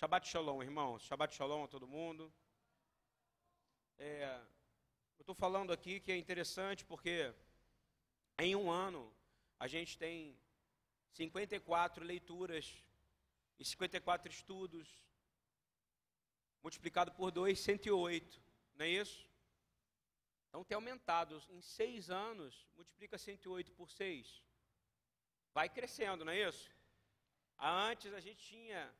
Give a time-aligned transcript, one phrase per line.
[0.00, 1.02] Shabbat Shalom, irmãos.
[1.02, 2.32] Shabbat Shalom a todo mundo.
[3.98, 4.40] É,
[5.18, 7.34] eu estou falando aqui que é interessante porque
[8.38, 9.14] em um ano
[9.58, 10.40] a gente tem
[11.12, 12.82] 54 leituras
[13.58, 14.88] e 54 estudos,
[16.62, 18.42] multiplicado por 2, 108,
[18.76, 19.28] não é isso?
[20.48, 21.42] Então tem aumentado.
[21.50, 24.42] Em seis anos, multiplica 108 por 6.
[25.52, 26.70] Vai crescendo, não é isso?
[27.58, 28.90] Antes a gente tinha,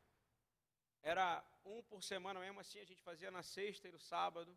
[1.03, 4.57] era um por semana mesmo assim, a gente fazia na sexta e no sábado.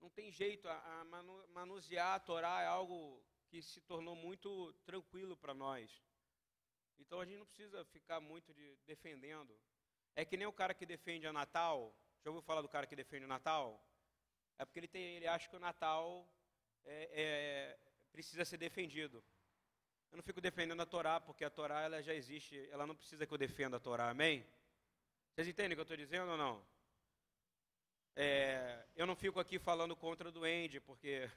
[0.00, 1.04] Não tem jeito, a, a
[1.48, 6.02] manusear a Torá é algo que se tornou muito tranquilo para nós.
[6.98, 9.58] Então a gente não precisa ficar muito de, defendendo.
[10.14, 11.94] É que nem o cara que defende a Natal.
[12.22, 13.82] Já ouviu falar do cara que defende o Natal?
[14.58, 16.28] É porque ele, tem, ele acha que o Natal
[16.84, 17.78] é, é,
[18.10, 19.22] precisa ser defendido.
[20.10, 23.26] Eu não fico defendendo a Torá, porque a Torá ela já existe, ela não precisa
[23.26, 24.46] que eu defenda a Torá, amém?
[25.36, 26.66] Vocês entendem o que eu estou dizendo ou não?
[28.14, 31.30] É, eu não fico aqui falando contra o duende, porque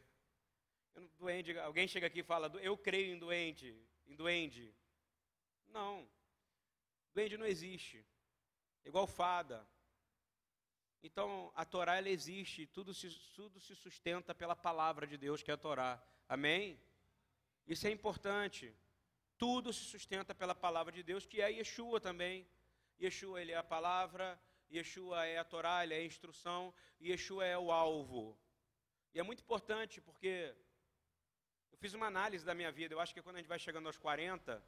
[1.19, 3.77] duende, alguém chega aqui e fala, eu creio em doente,
[4.07, 4.73] em duende.
[5.67, 6.07] Não.
[7.13, 8.05] Duende não existe.
[8.85, 9.67] Igual fada.
[11.03, 15.51] Então, a Torá ela existe, tudo se, tudo se sustenta pela palavra de Deus, que
[15.51, 16.01] é a Torá.
[16.29, 16.79] Amém?
[17.67, 18.73] Isso é importante.
[19.37, 22.47] Tudo se sustenta pela palavra de Deus, que é Yeshua também.
[23.01, 24.39] Yeshua, ele é a palavra,
[24.71, 28.37] Yeshua é a Torá, ele é a instrução, Yeshua é o alvo.
[29.13, 30.55] E é muito importante porque
[31.71, 32.93] eu fiz uma análise da minha vida.
[32.93, 34.63] Eu acho que quando a gente vai chegando aos 40,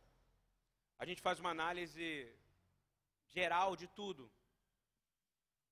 [0.98, 2.34] a gente faz uma análise
[3.28, 4.32] geral de tudo.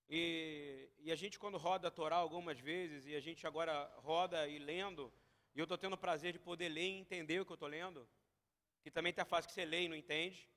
[0.09, 4.47] E, e, a gente, quando roda a Torá algumas vezes, e a gente agora roda
[4.47, 5.13] e lendo,
[5.53, 7.69] e eu estou tendo o prazer de poder ler e entender o que eu estou
[7.69, 8.07] lendo,
[8.81, 10.49] que também tem a fase que você lê e não entende.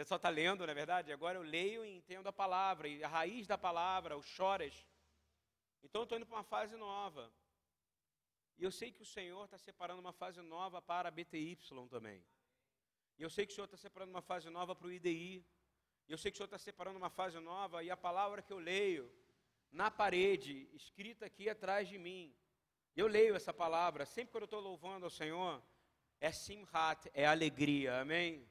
[0.00, 1.12] Você só está lendo, não é verdade?
[1.12, 4.72] Agora eu leio e entendo a palavra, e a raiz da palavra, os choras.
[5.82, 7.30] Então eu estou indo para uma fase nova.
[8.56, 11.54] E eu sei que o Senhor está separando uma fase nova para a BTY
[11.90, 12.24] também.
[13.18, 15.44] E eu sei que o Senhor está separando uma fase nova para o IDI.
[16.08, 17.84] E eu sei que o Senhor está separando uma fase nova.
[17.84, 19.12] E a palavra que eu leio
[19.70, 22.34] na parede, escrita aqui atrás de mim,
[22.96, 25.62] eu leio essa palavra, sempre que eu estou louvando ao Senhor,
[26.18, 28.48] é simhat, é alegria, amém?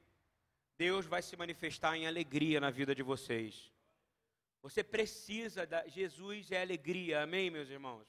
[0.84, 3.70] Deus vai se manifestar em alegria na vida de vocês.
[4.62, 5.86] Você precisa da.
[5.86, 8.08] Jesus é alegria, amém, meus irmãos?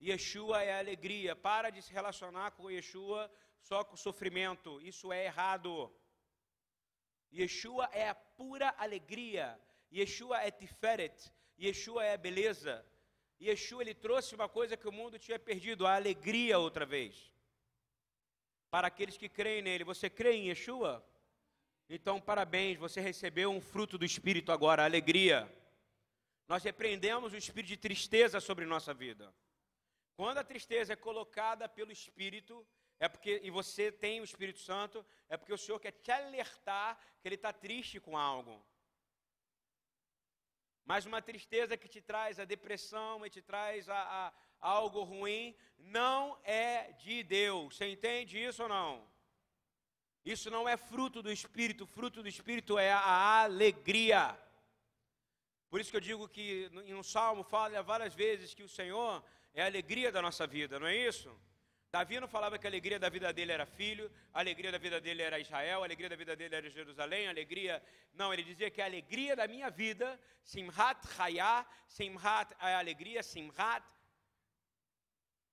[0.00, 1.34] Yeshua é alegria.
[1.34, 3.28] Para de se relacionar com Yeshua
[3.68, 4.80] só com sofrimento.
[4.80, 5.92] Isso é errado.
[7.32, 9.60] Yeshua é a pura alegria.
[9.92, 11.32] Yeshua é Tiferet.
[11.60, 12.74] Yeshua é a beleza.
[13.40, 17.34] Yeshua ele trouxe uma coisa que o mundo tinha perdido, a alegria outra vez.
[18.70, 21.04] Para aqueles que creem nele, você crê em Yeshua?
[21.94, 25.46] Então, parabéns, você recebeu um fruto do Espírito agora, alegria.
[26.48, 29.30] Nós repreendemos o espírito de tristeza sobre nossa vida.
[30.16, 32.66] Quando a tristeza é colocada pelo Espírito,
[32.98, 36.98] é porque, e você tem o Espírito Santo, é porque o Senhor quer te alertar
[37.20, 38.64] que ele está triste com algo.
[40.86, 44.32] Mas uma tristeza que te traz a depressão e te traz a, a, a
[44.70, 47.76] algo ruim, não é de Deus.
[47.76, 49.11] Você entende isso ou não?
[50.24, 54.38] Isso não é fruto do Espírito, fruto do Espírito é a alegria.
[55.68, 59.24] Por isso que eu digo que em um salmo fala várias vezes que o Senhor
[59.54, 61.34] é a alegria da nossa vida, não é isso?
[61.90, 64.98] Davi não falava que a alegria da vida dele era filho, a alegria da vida
[64.98, 67.82] dele era Israel, a alegria da vida dele era Jerusalém, a alegria.
[68.14, 73.22] Não, ele dizia que a alegria da minha vida, Simhat Hayah, Simhat é a alegria,
[73.22, 73.84] Simhat.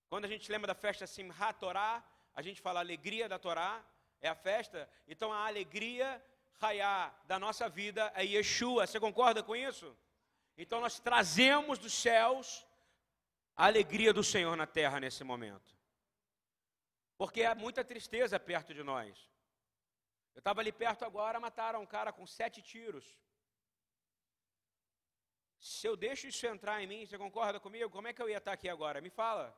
[0.08, 2.02] Quando a gente lembra da festa Simhat Torá,
[2.34, 3.84] a gente fala alegria da Torá,
[4.22, 4.90] é a festa.
[5.08, 6.24] Então a alegria
[6.62, 8.86] Hayah da nossa vida é Yeshua.
[8.86, 9.96] Você concorda com isso?
[10.58, 12.66] Então nós trazemos dos céus
[13.56, 15.78] a alegria do Senhor na terra nesse momento.
[17.18, 19.30] Porque há muita tristeza perto de nós.
[20.34, 23.06] Eu estava ali perto agora, mataram um cara com sete tiros.
[25.60, 27.90] Se eu deixo isso entrar em mim, você concorda comigo?
[27.90, 29.02] Como é que eu ia estar aqui agora?
[29.02, 29.54] Me fala.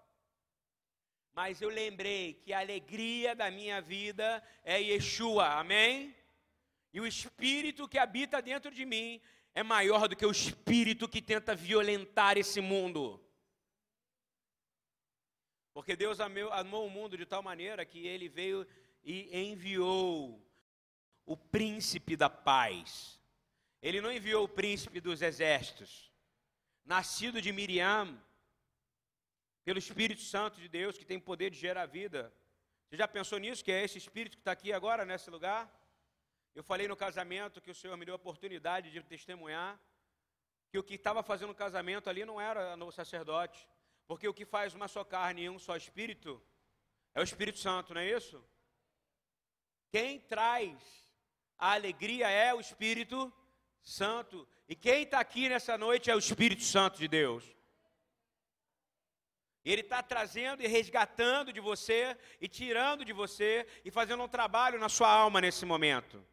[1.34, 6.16] Mas eu lembrei que a alegria da minha vida é Yeshua, amém?
[6.94, 9.22] E o espírito que habita dentro de mim
[9.54, 13.24] é maior do que o espírito que tenta violentar esse mundo.
[15.74, 18.68] Porque Deus amou o mundo de tal maneira que ele veio
[19.02, 20.46] e enviou
[21.26, 23.22] o príncipe da paz.
[23.82, 26.12] Ele não enviou o príncipe dos exércitos,
[26.84, 28.22] nascido de Miriam,
[29.64, 32.34] pelo Espírito Santo de Deus, que tem poder de gerar vida.
[32.88, 33.64] Você já pensou nisso?
[33.64, 35.72] Que é esse Espírito que está aqui agora, nesse lugar?
[36.54, 39.80] Eu falei no casamento que o Senhor me deu a oportunidade de testemunhar
[40.70, 43.68] que o que estava fazendo o casamento ali não era o sacerdote,
[44.08, 46.42] porque o que faz uma só carne e um só espírito
[47.14, 48.42] é o Espírito Santo, não é isso?
[49.90, 50.78] Quem traz
[51.58, 53.32] a alegria é o Espírito
[53.82, 54.48] Santo.
[54.68, 57.44] E quem está aqui nessa noite é o Espírito Santo de Deus.
[59.64, 64.80] Ele está trazendo e resgatando de você, e tirando de você, e fazendo um trabalho
[64.80, 66.26] na sua alma nesse momento.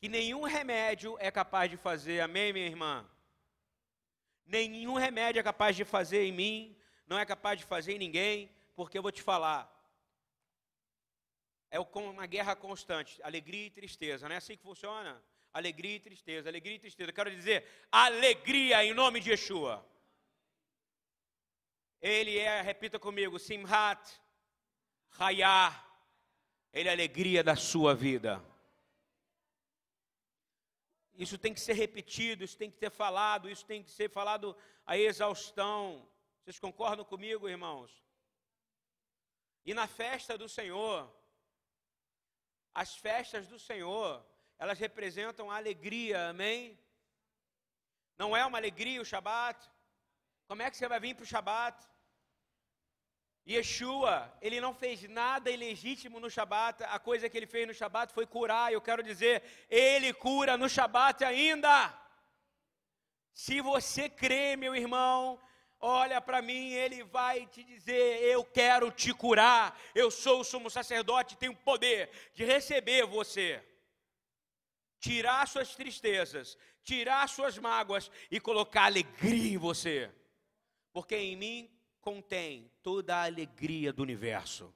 [0.00, 3.08] Que nenhum remédio é capaz de fazer, amém, minha irmã?
[4.46, 6.76] Nenhum remédio é capaz de fazer em mim,
[7.06, 9.70] não é capaz de fazer em ninguém, porque eu vou te falar.
[11.70, 15.22] É uma guerra constante, alegria e tristeza, não é assim que funciona?
[15.52, 17.10] Alegria e tristeza, alegria e tristeza.
[17.10, 19.86] Eu quero dizer, alegria em nome de Yeshua.
[22.00, 24.20] Ele é, repita comigo, Simhat
[25.18, 25.84] Hayah.
[26.72, 28.42] Ele é a alegria da sua vida.
[31.14, 34.56] Isso tem que ser repetido, isso tem que ser falado, isso tem que ser falado
[34.86, 36.08] a exaustão.
[36.42, 37.92] Vocês concordam comigo, irmãos?
[39.66, 41.14] E na festa do Senhor,
[42.72, 44.24] as festas do Senhor,
[44.58, 46.78] elas representam a alegria, amém?
[48.16, 49.69] Não é uma alegria o Shabat?
[50.50, 51.76] Como é que você vai vir para o Shabat?
[53.48, 58.12] Yeshua, ele não fez nada ilegítimo no Shabat, a coisa que ele fez no Shabat
[58.12, 61.72] foi curar, eu quero dizer, ele cura no Shabat ainda.
[63.32, 65.40] Se você crê, meu irmão,
[65.78, 70.68] olha para mim, ele vai te dizer: Eu quero te curar, eu sou o sumo
[70.68, 73.64] sacerdote, tenho poder de receber você,
[74.98, 80.12] tirar suas tristezas, tirar suas mágoas e colocar alegria em você,
[80.92, 81.70] porque em mim
[82.00, 84.74] contém toda a alegria do universo.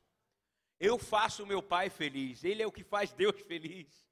[0.78, 4.06] Eu faço o meu pai feliz, ele é o que faz Deus feliz.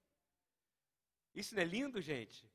[1.34, 2.48] Isso não é lindo, gente?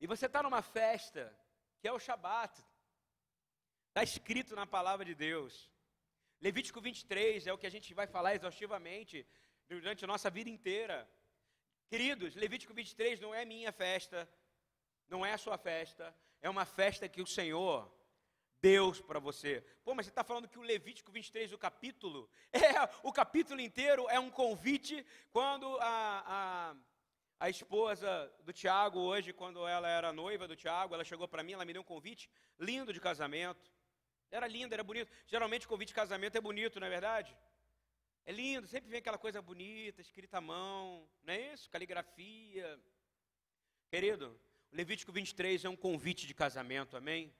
[0.00, 1.36] E você está numa festa,
[1.80, 2.60] que é o Shabat,
[3.88, 5.70] está escrito na palavra de Deus.
[6.40, 9.26] Levítico 23 é o que a gente vai falar exaustivamente
[9.68, 11.08] durante a nossa vida inteira.
[11.88, 14.28] Queridos, Levítico 23 não é minha festa,
[15.08, 17.90] não é a sua festa, é uma festa que o Senhor
[18.60, 19.60] Deus para você.
[19.82, 22.60] Pô, mas você está falando que o Levítico 23, o capítulo, é,
[23.02, 26.76] o capítulo inteiro é um convite quando a, a,
[27.40, 31.54] a esposa do Tiago, hoje, quando ela era noiva do Tiago, ela chegou para mim,
[31.54, 33.72] ela me deu um convite lindo de casamento.
[34.30, 35.10] Era lindo, era bonito.
[35.26, 37.36] Geralmente convite de casamento é bonito, não é verdade?
[38.24, 41.68] É lindo, sempre vem aquela coisa bonita, escrita à mão, não é isso?
[41.68, 42.80] Caligrafia.
[43.90, 44.40] Querido,
[44.72, 47.30] Levítico 23 é um convite de casamento, amém?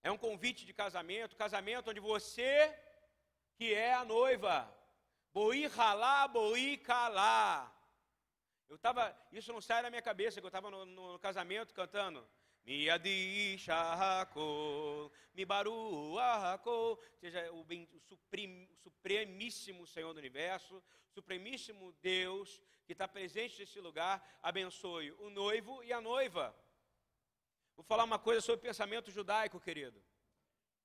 [0.00, 2.72] É um convite de casamento, casamento onde você,
[3.56, 4.72] que é a noiva,
[5.32, 7.74] boi ralá, boi calá.
[8.68, 12.24] Eu estava, isso não sai da minha cabeça, que eu estava no, no, casamento cantando.
[12.68, 14.42] Mi adishako,
[15.32, 20.82] mi baruako, seja o, bem, o, suprem, o supremíssimo Senhor do Universo,
[21.14, 26.54] supremíssimo Deus que está presente nesse lugar, abençoe o noivo e a noiva.
[27.74, 30.04] Vou falar uma coisa sobre o pensamento judaico, querido.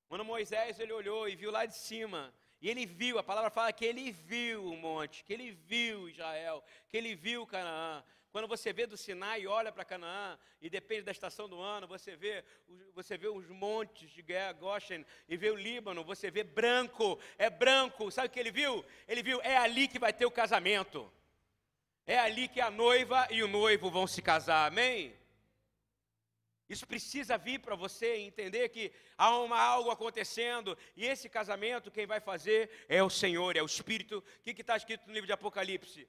[0.08, 3.70] Quando Moisés ele olhou e viu lá de cima, e ele viu, a palavra fala
[3.74, 8.02] que ele viu o monte, que ele viu Israel, que ele viu Canaã.
[8.34, 11.86] Quando você vê do Sinai e olha para Canaã, e depende da estação do ano,
[11.86, 12.44] você vê,
[12.92, 14.24] você vê os montes de
[14.58, 18.10] Goshen e vê o Líbano, você vê branco, é branco.
[18.10, 18.84] Sabe o que ele viu?
[19.06, 21.08] Ele viu, é ali que vai ter o casamento.
[22.04, 25.16] É ali que a noiva e o noivo vão se casar, amém?
[26.68, 32.04] Isso precisa vir para você entender que há uma, algo acontecendo e esse casamento quem
[32.04, 34.18] vai fazer é o Senhor, é o Espírito.
[34.18, 36.08] O que está escrito no livro de Apocalipse?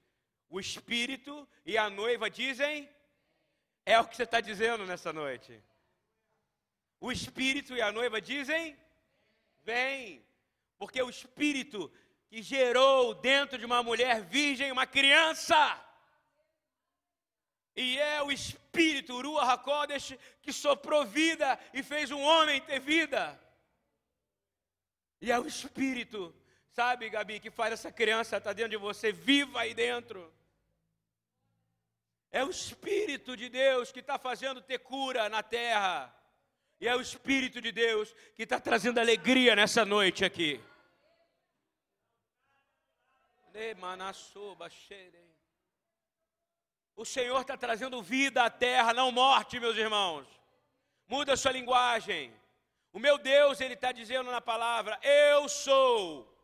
[0.49, 2.89] O Espírito e a noiva dizem,
[3.85, 5.61] é o que você está dizendo nessa noite.
[6.99, 8.77] O Espírito e a noiva dizem,
[9.63, 10.25] vem,
[10.77, 11.91] porque o Espírito
[12.27, 15.85] que gerou dentro de uma mulher virgem uma criança
[17.75, 23.37] e é o Espírito, Ruach HaKodesh, que soprou vida e fez um homem ter vida.
[25.19, 26.33] E é o Espírito,
[26.75, 30.31] sabe, Gabi, que faz essa criança estar dentro de você, viva aí dentro.
[32.29, 36.13] É o Espírito de Deus que está fazendo ter cura na terra.
[36.81, 40.61] E é o Espírito de Deus que está trazendo alegria nessa noite aqui.
[46.93, 50.27] O Senhor está trazendo vida à terra, não morte, meus irmãos.
[51.07, 52.33] Muda sua linguagem.
[52.91, 56.34] O meu Deus, Ele está dizendo na palavra: Eu sou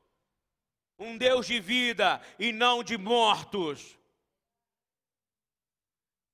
[1.01, 3.97] um Deus de vida e não de mortos.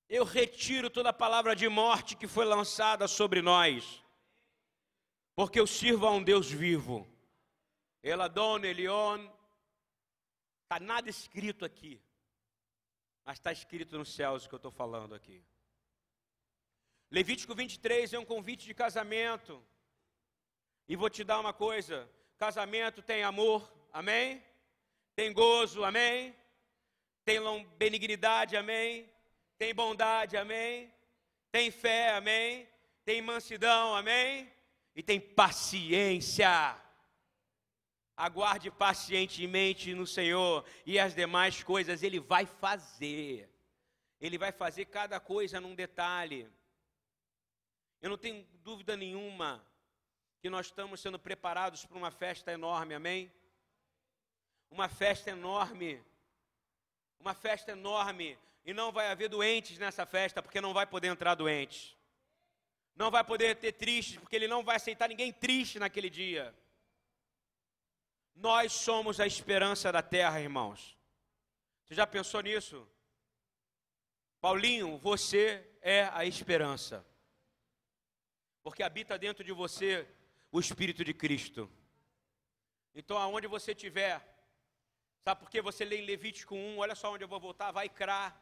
[0.09, 4.03] Eu retiro toda a palavra de morte que foi lançada sobre nós,
[5.35, 7.07] porque eu sirvo a um Deus vivo.
[8.03, 9.29] Eladon, Elion,
[10.63, 12.01] está nada escrito aqui,
[13.25, 15.43] mas está escrito nos céus o que eu estou falando aqui.
[17.09, 19.65] Levítico 23 é um convite de casamento.
[20.89, 24.43] E vou te dar uma coisa: casamento tem amor, amém?
[25.17, 26.35] Tem gozo, amém?
[27.25, 27.39] Tem
[27.75, 29.09] benignidade, amém?
[29.57, 30.93] Tem bondade, amém?
[31.51, 32.69] Tem fé, amém?
[33.03, 34.47] Tem mansidão, amém?
[34.95, 36.79] E tem paciência.
[38.15, 43.49] Aguarde pacientemente no Senhor e as demais coisas Ele vai fazer.
[44.21, 46.47] Ele vai fazer cada coisa num detalhe.
[47.99, 49.65] Eu não tenho dúvida nenhuma
[50.39, 53.31] que nós estamos sendo preparados para uma festa enorme, amém?
[54.69, 56.03] Uma festa enorme.
[57.19, 58.37] Uma festa enorme.
[58.65, 61.95] E não vai haver doentes nessa festa, porque não vai poder entrar doentes.
[62.95, 66.53] Não vai poder ter tristes, porque ele não vai aceitar ninguém triste naquele dia.
[68.35, 70.97] Nós somos a esperança da terra, irmãos.
[71.83, 72.87] Você já pensou nisso?
[74.41, 77.05] Paulinho, você é a esperança
[78.67, 80.05] porque habita dentro de você
[80.51, 81.71] o Espírito de Cristo.
[82.93, 84.21] Então, aonde você estiver,
[85.27, 87.89] sabe por que você lê em Levítico 1, olha só onde eu vou voltar, vai
[87.89, 88.41] crar.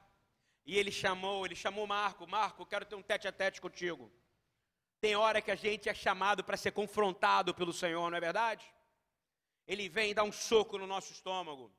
[0.64, 4.12] E ele chamou, ele chamou Marco, Marco, quero ter um tete a tete contigo.
[5.02, 8.72] Tem hora que a gente é chamado para ser confrontado pelo Senhor, não é verdade?
[9.66, 11.74] Ele vem dar um soco no nosso estômago.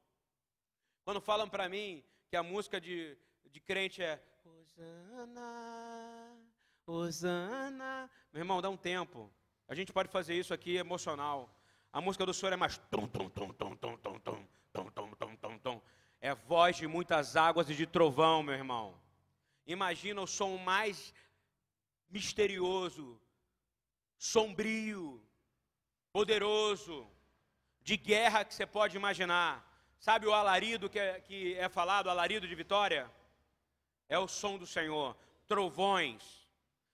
[1.04, 6.36] Quando falam para mim que a música de, de crente é Hosana,
[6.84, 8.10] Osana.
[8.32, 9.32] Meu irmão, dá um tempo.
[9.68, 11.56] A gente pode fazer isso aqui emocional.
[11.92, 13.95] A música do Senhor é mais tom, tom, tom, tom, tom,
[16.26, 19.00] É voz de muitas águas e de trovão, meu irmão.
[19.64, 21.14] Imagina o som mais
[22.08, 23.20] misterioso,
[24.18, 25.24] sombrio,
[26.12, 27.08] poderoso,
[27.80, 29.52] de guerra que você pode imaginar.
[30.00, 33.08] Sabe o alarido que é, que é falado, alarido de vitória?
[34.08, 35.16] É o som do Senhor.
[35.46, 36.24] Trovões,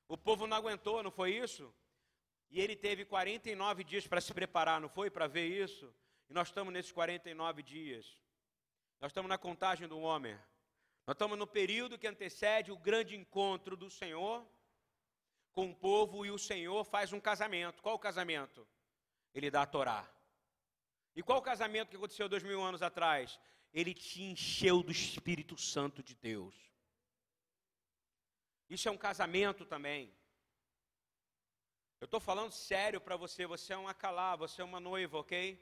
[0.09, 1.75] o povo não aguentou, não foi isso?
[2.51, 5.09] E ele teve 49 dias para se preparar, não foi?
[5.09, 5.91] Para ver isso.
[6.29, 8.21] E nós estamos nesses 49 dias.
[9.03, 10.33] Nós estamos na contagem do homem.
[11.05, 14.47] Nós estamos no período que antecede o grande encontro do Senhor
[15.53, 17.83] com o povo e o Senhor faz um casamento.
[17.83, 18.65] Qual o casamento?
[19.35, 20.09] Ele dá a Torá.
[21.17, 23.41] E qual o casamento que aconteceu dois mil anos atrás?
[23.75, 26.55] Ele te encheu do Espírito Santo de Deus.
[28.71, 30.15] Isso é um casamento também.
[32.01, 33.47] Eu estou falando sério para você.
[33.49, 35.61] Você é um acalá, você é uma noiva, ok?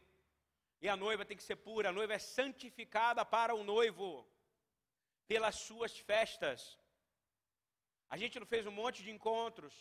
[0.81, 1.91] E a noiva tem que ser pura.
[1.91, 4.27] A noiva é santificada para o noivo
[5.27, 6.79] pelas suas festas.
[8.09, 9.75] A gente não fez um monte de encontros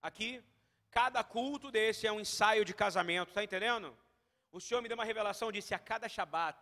[0.00, 0.42] aqui.
[0.90, 3.96] Cada culto desse é um ensaio de casamento, está entendendo?
[4.50, 6.58] O Senhor me deu uma revelação, disse: a cada Shabat,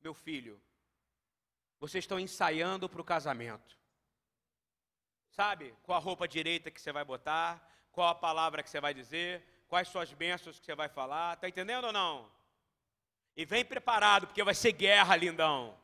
[0.00, 0.60] meu filho,
[1.78, 3.78] vocês estão ensaiando para o casamento.
[5.30, 5.74] Sabe?
[5.82, 7.62] Qual a roupa direita que você vai botar,
[7.92, 11.34] qual a palavra que você vai dizer, quais são as bênçãos que você vai falar.
[11.34, 12.39] Está entendendo ou não?
[13.40, 15.74] E vem preparado, porque vai ser guerra, lindão.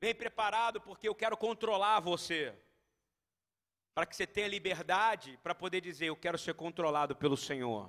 [0.00, 2.52] Vem preparado, porque eu quero controlar você.
[3.94, 7.88] Para que você tenha liberdade para poder dizer: Eu quero ser controlado pelo Senhor.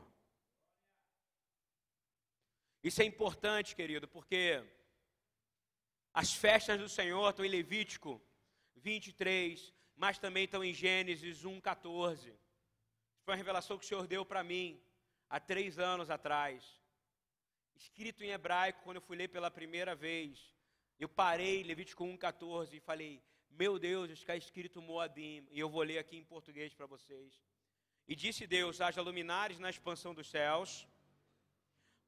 [2.83, 4.63] Isso é importante, querido, porque
[6.13, 8.21] as festas do Senhor estão em Levítico
[8.75, 12.31] 23, mas também estão em Gênesis 1,14.
[13.23, 14.79] Foi uma revelação que o Senhor deu para mim
[15.27, 16.84] há três anos atrás.
[17.75, 20.53] Escrito em hebraico, quando eu fui ler pela primeira vez,
[20.99, 25.45] eu parei Levítico 1,14 e falei: Meu Deus, está escrito Moadim.
[25.51, 27.33] E eu vou ler aqui em português para vocês.
[28.07, 30.87] E disse Deus: Haja luminares na expansão dos céus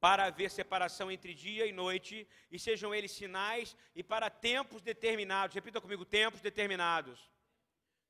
[0.00, 5.54] para haver separação entre dia e noite, e sejam eles sinais e para tempos determinados.
[5.54, 7.30] Repita comigo: tempos determinados.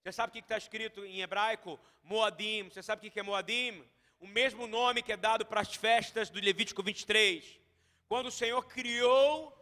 [0.03, 1.79] Você sabe o que está escrito em hebraico?
[2.03, 2.69] Moadim.
[2.69, 3.85] Você sabe o que é Moadim?
[4.21, 7.61] O mesmo nome que é dado para as festas do Levítico 23.
[8.09, 9.55] Quando o Senhor criou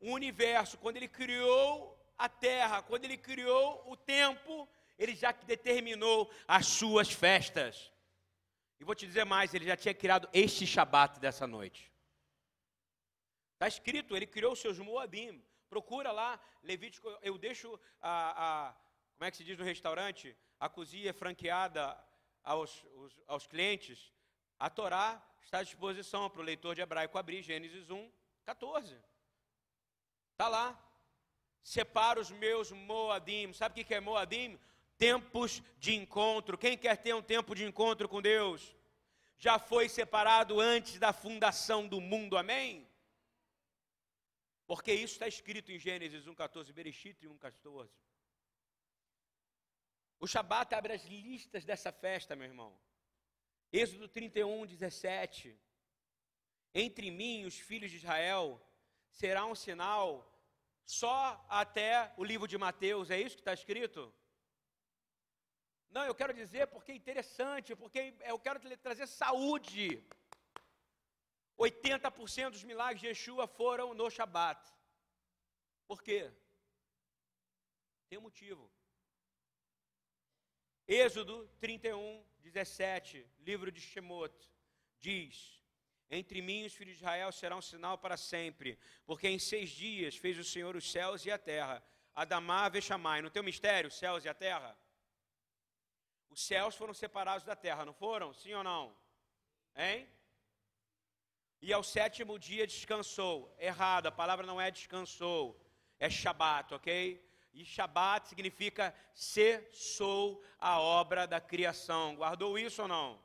[0.00, 6.30] o universo, quando Ele criou a terra, quando Ele criou o tempo, Ele já determinou
[6.46, 7.92] as suas festas.
[8.80, 11.92] E vou te dizer mais, ele já tinha criado este Shabat dessa noite.
[13.54, 15.42] Está escrito, ele criou os seus Moabim.
[15.68, 18.72] Procura lá, Levítico, eu deixo a, a,
[19.16, 20.36] como é que se diz no restaurante?
[20.60, 21.98] A cozinha franqueada
[22.48, 24.12] aos, aos, aos clientes.
[24.58, 28.10] A Torá está à disposição para o leitor de hebraico abrir Gênesis 1,
[28.44, 28.96] 14.
[30.32, 30.66] Está lá.
[31.62, 33.52] separa os meus Moadim.
[33.52, 34.58] Sabe o que é Moadim?
[34.96, 36.56] Tempos de encontro.
[36.56, 38.74] Quem quer ter um tempo de encontro com Deus?
[39.36, 42.88] Já foi separado antes da fundação do mundo, amém?
[44.66, 47.88] Porque isso está escrito em Gênesis 1,14, Bereshit 1,14.
[50.20, 52.76] O Shabat abre as listas dessa festa, meu irmão.
[53.72, 55.58] Êxodo 31, 17.
[56.74, 58.60] Entre mim e os filhos de Israel
[59.10, 60.28] será um sinal
[60.84, 64.12] só até o livro de Mateus, é isso que está escrito?
[65.90, 70.02] Não, eu quero dizer porque é interessante, porque eu quero trazer saúde.
[71.58, 74.60] 80% dos milagres de Yeshua foram no Shabat.
[75.86, 76.30] Por quê?
[78.08, 78.70] Tem um motivo.
[80.88, 84.32] Êxodo 31, 17, livro de Shemot,
[84.98, 85.62] diz:
[86.10, 89.68] Entre mim e os filhos de Israel será um sinal para sempre, porque em seis
[89.68, 91.84] dias fez o Senhor os céus e a terra.
[92.14, 94.74] Adamá Vechamai, no teu mistério, céus e a terra?
[96.30, 98.32] Os céus foram separados da terra, não foram?
[98.32, 98.96] Sim ou não?
[99.76, 100.08] Hein?
[101.60, 103.54] E ao sétimo dia descansou.
[103.58, 105.62] Errado, a palavra não é descansou,
[105.98, 107.27] é Shabat, ok?
[107.58, 112.14] E Shabat significa cessou a obra da criação.
[112.14, 113.20] Guardou isso ou não?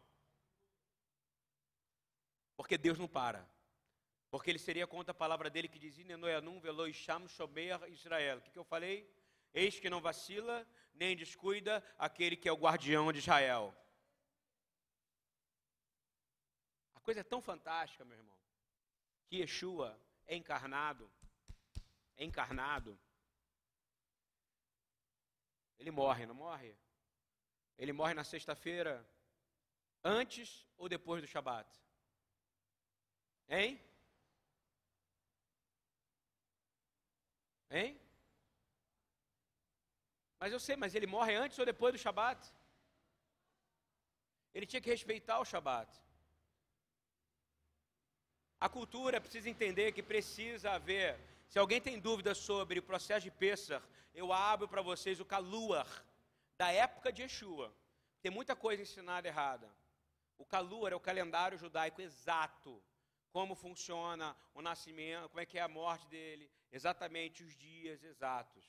[2.57, 3.47] Porque Deus não para.
[4.31, 5.77] Porque ele seria contra a palavra dele que
[7.27, 8.39] shomer Israel.
[8.39, 9.07] O que, que eu falei?
[9.53, 13.71] Eis que não vacila, nem descuida aquele que é o guardião de Israel.
[16.95, 18.35] A coisa é tão fantástica, meu irmão,
[19.27, 21.07] que Yeshua é encarnado,
[22.17, 22.99] é encarnado
[25.83, 26.73] ele morre, não morre?
[27.77, 28.93] Ele morre na sexta-feira,
[30.19, 31.69] antes ou depois do Shabat?
[33.49, 33.71] Hein?
[37.69, 37.99] Hein?
[40.39, 42.41] Mas eu sei, mas ele morre antes ou depois do Shabat?
[44.53, 45.91] Ele tinha que respeitar o Shabat.
[48.65, 51.19] A cultura precisa entender que precisa haver
[51.53, 53.79] se alguém tem dúvidas sobre o processo de Pessah,
[54.11, 55.87] eu abro para vocês o Kaluar,
[56.57, 57.71] da época de Yeshua.
[58.23, 59.69] Tem muita coisa ensinada errada.
[60.35, 62.83] O Kaluar é o calendário judaico exato.
[63.31, 68.65] Como funciona o nascimento, como é que é a morte dele, exatamente os dias exatos.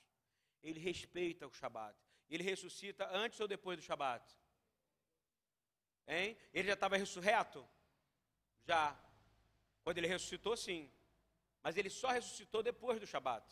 [0.62, 1.98] Ele respeita o Shabat.
[2.28, 4.30] Ele ressuscita antes ou depois do Shabat?
[6.06, 6.36] Hein?
[6.52, 7.66] Ele já estava ressurreto?
[8.66, 8.94] Já.
[9.82, 10.92] Quando ele ressuscitou, sim.
[11.64, 13.44] Mas ele só ressuscitou depois do Shabat.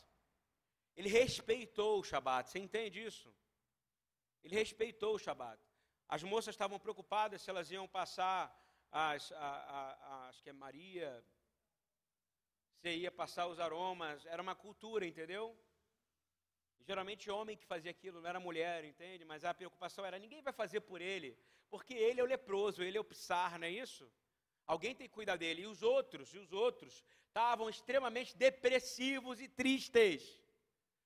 [0.94, 2.51] Ele respeitou o Shabat.
[2.51, 3.35] Você entende isso?
[4.44, 5.59] Ele respeitou o Shabat.
[6.07, 8.55] As moças estavam preocupadas se elas iam passar,
[8.90, 11.25] as, a, a, a, acho que é Maria,
[12.83, 14.27] se ia passar os aromas.
[14.27, 15.59] Era uma cultura, entendeu?
[16.83, 19.25] Geralmente homem que fazia aquilo, não era mulher, entende?
[19.25, 21.38] Mas a preocupação era, ninguém vai fazer por ele,
[21.70, 24.12] porque ele é o leproso, ele é o psar, não é isso?
[24.66, 25.62] Alguém tem que cuidar dele.
[25.62, 30.40] E os outros, e os outros, estavam extremamente depressivos e tristes.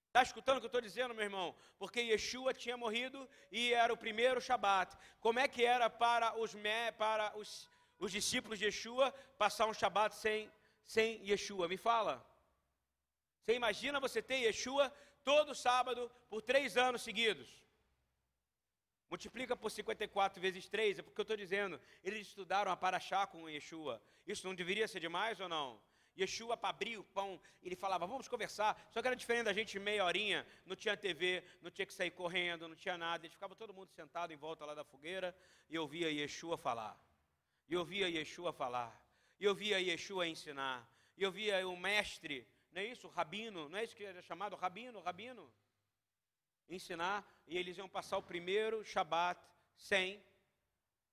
[0.06, 1.54] Está escutando o que eu estou dizendo, meu irmão?
[1.78, 4.96] Porque Yeshua tinha morrido e era o primeiro Shabat.
[5.20, 6.54] Como é que era para os,
[6.96, 10.50] para os, os discípulos de Yeshua passar um Shabat sem,
[10.86, 11.68] sem Yeshua?
[11.68, 12.26] Me fala.
[13.42, 14.90] Você imagina você ter Yeshua
[15.22, 17.65] todo sábado por três anos seguidos?
[19.08, 23.48] Multiplica por 54 vezes 3, é porque eu estou dizendo, eles estudaram a Paraxá com
[23.48, 24.02] Yeshua.
[24.26, 25.80] Isso não deveria ser demais ou não?
[26.18, 28.88] Yeshua para abrir o pão, ele falava, vamos conversar.
[28.90, 32.10] Só que era diferente da gente meia horinha, não tinha TV, não tinha que sair
[32.10, 33.26] correndo, não tinha nada.
[33.26, 35.36] Eles ficava todo mundo sentado em volta lá da fogueira
[35.68, 36.98] e ouvia Yeshua falar.
[37.68, 39.04] E ouvia Yeshua falar.
[39.38, 40.90] E ouvia Yeshua ensinar.
[41.16, 43.06] E ouvia o mestre, não é isso?
[43.06, 44.56] O rabino, não é isso que era chamado?
[44.56, 45.52] Rabino, rabino.
[46.68, 47.26] Ensinar.
[47.46, 49.40] E eles iam passar o primeiro Shabat
[49.76, 50.22] sem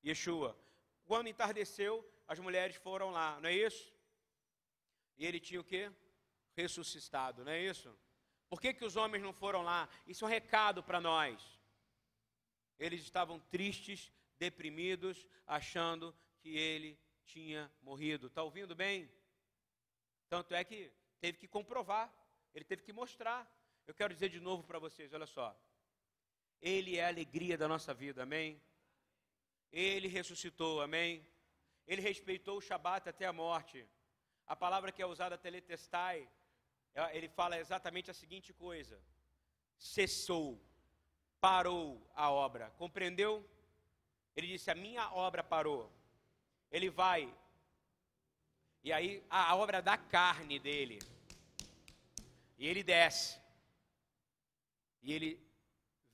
[0.04, 0.58] Yeshua.
[1.06, 3.94] Quando entardeceu, as mulheres foram lá, não é isso?
[5.18, 5.92] E ele tinha o quê?
[6.56, 7.96] Ressuscitado, não é isso?
[8.50, 9.89] Por que, que os homens não foram lá?
[10.06, 11.60] Isso é um recado para nós.
[12.78, 18.28] Eles estavam tristes, deprimidos, achando que ele tinha morrido.
[18.28, 19.10] Está ouvindo bem?
[20.30, 22.13] Tanto é que teve que comprovar,
[22.54, 23.50] ele teve que mostrar.
[23.88, 25.56] Eu quero dizer de novo para vocês: olha só.
[26.62, 28.62] Ele é a alegria da nossa vida, amém?
[29.72, 31.26] Ele ressuscitou, amém?
[31.86, 33.86] Ele respeitou o Shabat até a morte.
[34.48, 36.30] A palavra que é usada, teletestai,
[36.96, 38.98] é, ele fala exatamente a seguinte coisa:
[39.78, 40.62] cessou,
[41.41, 42.69] parou a obra.
[42.78, 43.46] Compreendeu?
[44.36, 45.91] Ele disse: A minha obra parou.
[46.72, 47.32] Ele vai,
[48.84, 50.98] e aí a obra da carne dele,
[52.58, 53.42] e ele desce,
[55.04, 55.32] E ele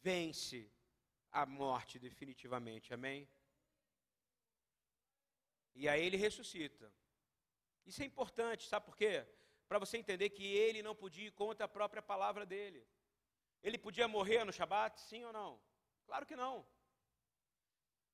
[0.01, 0.69] vence
[1.31, 2.93] a morte definitivamente.
[2.93, 3.29] Amém?
[5.75, 6.91] E aí ele ressuscita.
[7.85, 9.25] Isso é importante, sabe por quê?
[9.67, 12.85] Para você entender que ele não podia ir contra a própria palavra dele.
[13.61, 15.61] Ele podia morrer no Shabat, sim ou não?
[16.05, 16.65] Claro que não.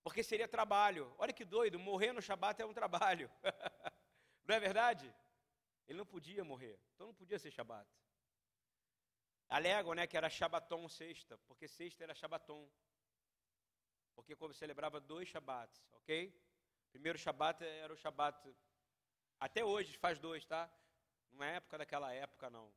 [0.04, 1.14] Porque seria trabalho.
[1.18, 3.32] Olha que doido, morrer no Shabat é um trabalho.
[4.46, 5.14] não é verdade?
[5.88, 7.88] Ele não podia morrer, então não podia ser Shabat.
[9.48, 12.70] Alegam, né, que era Shabaton sexta, porque sexta era Shabaton.
[14.16, 16.34] Porque como celebrava dois Shabats, ok?
[16.92, 18.56] Primeiro Shabat era o Shabat,
[19.40, 20.72] até hoje faz dois, tá?
[21.32, 22.74] Não é época daquela época, não.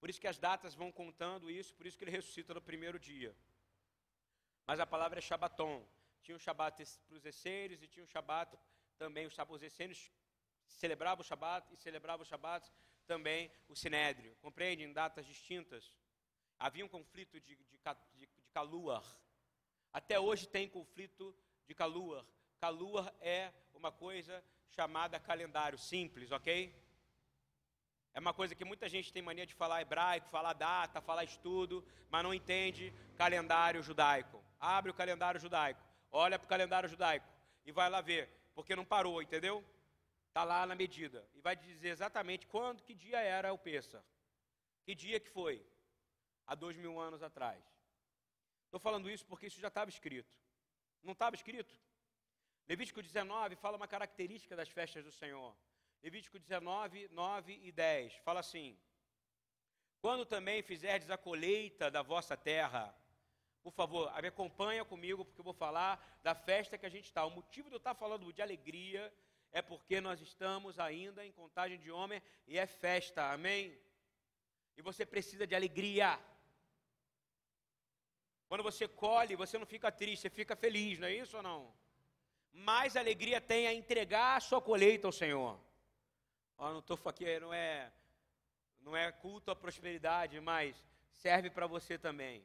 [0.00, 2.98] Por isso que as datas vão contando isso, por isso que ele ressuscita no primeiro
[2.98, 3.36] dia.
[4.66, 5.86] Mas a palavra é Shabaton.
[6.22, 8.58] Tinha o Shabat para os essênios e tinha o Shabat
[8.96, 10.10] também, os essênios
[10.66, 12.70] celebravam o Shabat e celebravam o Shabat
[13.08, 14.36] também o Sinédrio.
[14.40, 14.84] Compreende?
[14.84, 15.92] Em datas distintas.
[16.58, 17.78] Havia um conflito de, de,
[18.14, 18.28] de, de.
[19.92, 21.34] Até hoje tem conflito
[21.66, 22.24] de Kaluar.
[22.60, 26.74] Kaluar é uma coisa chamada calendário simples, ok?
[28.12, 31.86] É uma coisa que muita gente tem mania de falar hebraico, falar data, falar estudo,
[32.10, 34.42] mas não entende calendário judaico.
[34.58, 37.26] Abre o calendário judaico, olha para o calendário judaico
[37.64, 39.64] e vai lá ver, porque não parou, entendeu?
[40.38, 41.28] Está lá na medida.
[41.34, 44.04] E vai dizer exatamente quando, que dia era o Pêssar.
[44.84, 45.66] Que dia que foi?
[46.46, 47.60] Há dois mil anos atrás.
[48.66, 50.38] Estou falando isso porque isso já estava escrito.
[51.02, 51.74] Não estava escrito?
[52.68, 55.56] Levítico 19 fala uma característica das festas do Senhor.
[56.04, 58.14] Levítico 19, 9 e 10.
[58.18, 58.78] Fala assim:
[60.00, 62.94] Quando também fizerdes a colheita da vossa terra,
[63.60, 67.24] por favor, me acompanha comigo, porque eu vou falar da festa que a gente está.
[67.24, 69.12] O motivo de eu estar falando de alegria
[69.52, 73.76] é porque nós estamos ainda em contagem de homem e é festa, amém?
[74.76, 76.18] E você precisa de alegria.
[78.48, 81.72] Quando você colhe, você não fica triste, você fica feliz, não é isso ou não?
[82.52, 85.58] Mais alegria tem a entregar a sua colheita ao Senhor.
[86.56, 87.92] Ó, não estou aqui, não é,
[88.80, 90.82] não é culto à prosperidade, mas
[91.12, 92.44] serve para você também.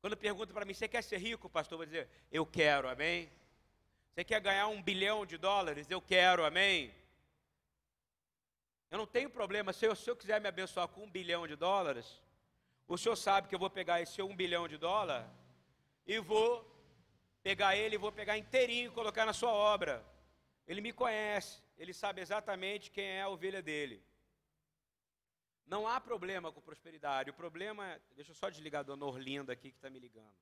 [0.00, 1.74] Quando pergunta para mim, você quer ser rico, pastor?
[1.74, 3.30] Eu vou dizer, eu quero, amém?
[4.16, 5.90] Você quer ganhar um bilhão de dólares?
[5.90, 6.90] Eu quero, amém?
[8.90, 12.22] Eu não tenho problema, se o senhor quiser me abençoar com um bilhão de dólares,
[12.88, 15.30] o senhor sabe que eu vou pegar esse um bilhão de dólar
[16.06, 16.64] e vou
[17.42, 20.02] pegar ele, vou pegar inteirinho e colocar na sua obra.
[20.66, 24.02] Ele me conhece ele sabe exatamente quem é a ovelha dele.
[25.66, 27.30] Não há problema com prosperidade.
[27.30, 28.00] O problema é.
[28.14, 30.36] Deixa eu só desligar a dona Orlinda aqui que está me ligando.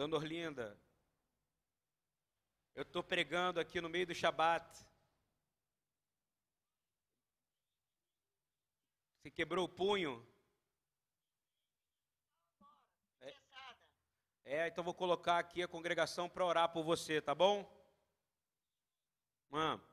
[0.00, 0.80] Dona Orlinda,
[2.74, 4.66] eu estou pregando aqui no meio do Shabat.
[9.18, 10.26] Você quebrou o punho?
[14.42, 17.70] É, então vou colocar aqui a congregação para orar por você, tá bom?
[19.50, 19.89] Mano.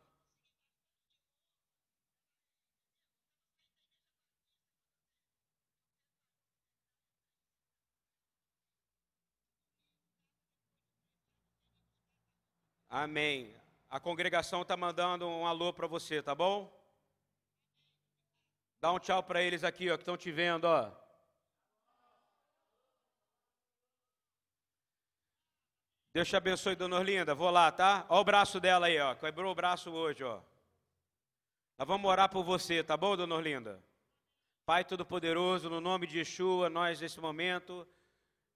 [12.89, 13.53] Amém.
[13.89, 16.73] A congregação está mandando um alô para você, tá bom?
[18.79, 20.91] Dá um tchau para eles aqui, ó, que estão te vendo, ó.
[26.13, 27.35] Deus te abençoe, dona Orlinda.
[27.35, 28.05] Vou lá, tá?
[28.09, 29.15] Olha o braço dela aí, ó.
[29.15, 30.41] Quebrou o braço hoje, ó.
[31.77, 33.83] Nós vamos orar por você, tá bom, dona Orlinda?
[34.65, 37.87] Pai Todo-Poderoso, no nome de Yeshua, nós nesse momento,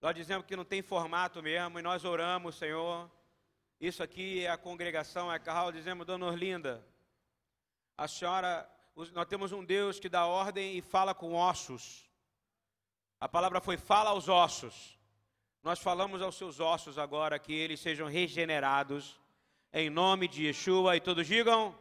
[0.01, 3.09] nós dizemos que não tem formato mesmo, e nós oramos, Senhor.
[3.81, 6.85] Isso aqui é a congregação, é a Carral, dizemos, dona Orlinda,
[7.97, 8.69] a senhora,
[9.11, 12.07] nós temos um Deus que dá ordem e fala com ossos.
[13.19, 14.99] A palavra foi fala aos ossos.
[15.63, 19.19] Nós falamos aos seus ossos agora que eles sejam regenerados,
[19.73, 21.75] em nome de Yeshua, e todos digam: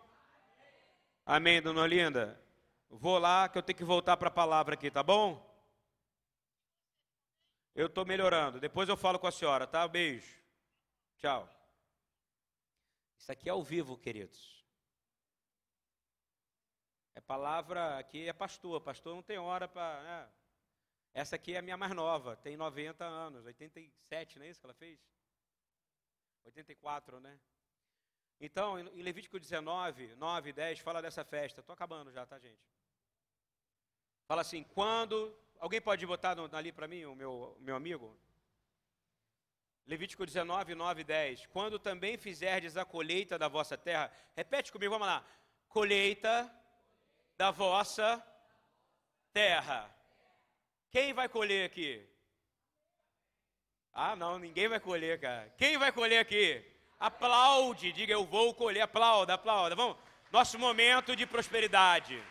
[1.26, 2.40] Amém, dona Olinda.
[2.88, 5.46] Vou lá que eu tenho que voltar para a palavra aqui, tá bom?
[7.74, 8.58] Eu estou melhorando.
[8.58, 9.86] Depois eu falo com a senhora, tá?
[9.86, 10.34] Beijo.
[11.18, 11.59] Tchau.
[13.20, 14.64] Isso aqui é ao vivo, queridos.
[17.14, 18.80] É palavra aqui é pastor.
[18.80, 20.02] Pastor não tem hora para.
[20.02, 20.30] Né?
[21.12, 24.64] Essa aqui é a minha mais nova, tem 90 anos, 87, não é isso que
[24.64, 24.98] ela fez?
[26.44, 27.38] 84, né?
[28.40, 31.60] Então, em Levítico 19, 9 e 10, fala dessa festa.
[31.60, 32.64] Estou acabando já, tá, gente?
[34.26, 35.36] Fala assim, quando...
[35.58, 38.16] Alguém pode botar ali para mim, o meu, meu amigo?
[39.90, 41.46] Levítico 19, 9 e 10.
[41.46, 44.08] Quando também fizerdes a colheita da vossa terra...
[44.36, 45.24] Repete comigo, vamos lá.
[45.68, 46.48] Colheita
[47.36, 48.24] da vossa
[49.32, 49.92] terra.
[50.90, 52.08] Quem vai colher aqui?
[53.92, 55.52] Ah, não, ninguém vai colher, cara.
[55.58, 56.64] Quem vai colher aqui?
[57.00, 59.74] Aplaude, diga eu vou colher, aplauda, aplauda.
[59.74, 59.96] Vamos,
[60.30, 62.22] nosso momento de prosperidade.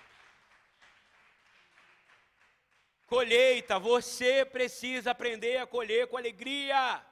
[3.06, 7.09] Colheita, você precisa aprender a colher com alegria.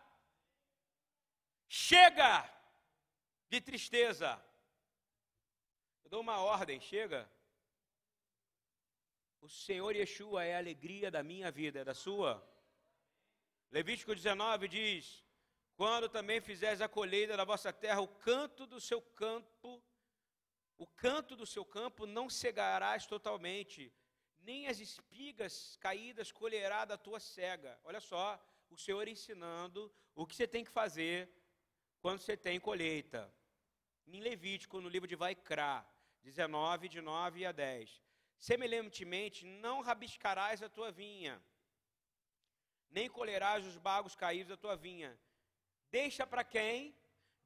[1.68, 2.50] Chega
[3.50, 4.42] de tristeza.
[6.04, 7.30] Eu dou uma ordem, chega.
[9.42, 12.42] O Senhor Yeshua é a alegria da minha vida, é da sua.
[13.70, 15.26] Levítico 19 diz:
[15.76, 19.84] Quando também fizeres a colheita da vossa terra, o canto do seu campo,
[20.78, 23.94] o canto do seu campo não cegarás totalmente,
[24.40, 27.78] nem as espigas caídas colherá da tua cega.
[27.84, 31.30] Olha só, o Senhor ensinando o que você tem que fazer
[32.08, 33.30] quando você tem colheita.
[34.08, 35.86] Em Levítico, no livro de Vaikra,
[36.24, 38.02] 19, de 9 a 10.
[38.40, 41.44] Semelhantemente, não rabiscarás a tua vinha,
[42.90, 45.20] nem colherás os bagos caídos da tua vinha.
[45.92, 46.96] Deixa para quem?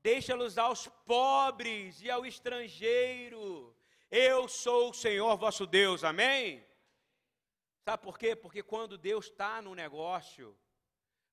[0.04, 3.76] Deixa-los aos pobres e ao estrangeiro.
[4.12, 6.64] Eu sou o Senhor vosso Deus, amém?
[7.84, 8.36] Sabe por quê?
[8.36, 10.56] Porque quando Deus está no negócio,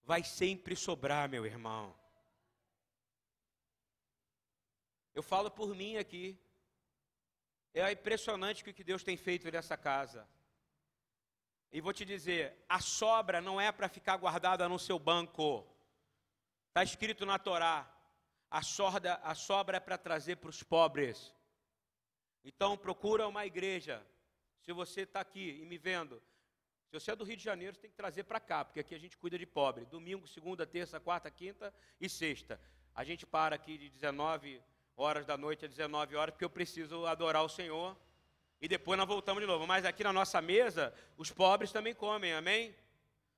[0.03, 1.95] vai sempre sobrar, meu irmão.
[5.19, 6.39] Eu falo por mim aqui.
[7.75, 10.21] É impressionante o que Deus tem feito nessa casa.
[11.73, 15.67] E vou te dizer, a sobra não é para ficar guardada no seu banco.
[16.69, 17.93] Está escrito na Torá.
[18.49, 21.35] A, sorda, a sobra é para trazer para os pobres.
[22.45, 24.07] Então procura uma igreja.
[24.61, 26.23] Se você está aqui e me vendo,
[26.87, 28.95] se você é do Rio de Janeiro, você tem que trazer para cá, porque aqui
[28.95, 29.85] a gente cuida de pobre.
[29.85, 32.61] Domingo, segunda, terça, quarta, quinta e sexta.
[32.95, 34.63] A gente para aqui de 19
[34.99, 37.97] horas da noite a 19 horas, porque eu preciso adorar o Senhor.
[38.61, 39.65] E depois nós voltamos de novo.
[39.67, 42.75] Mas aqui na nossa mesa, os pobres também comem, amém?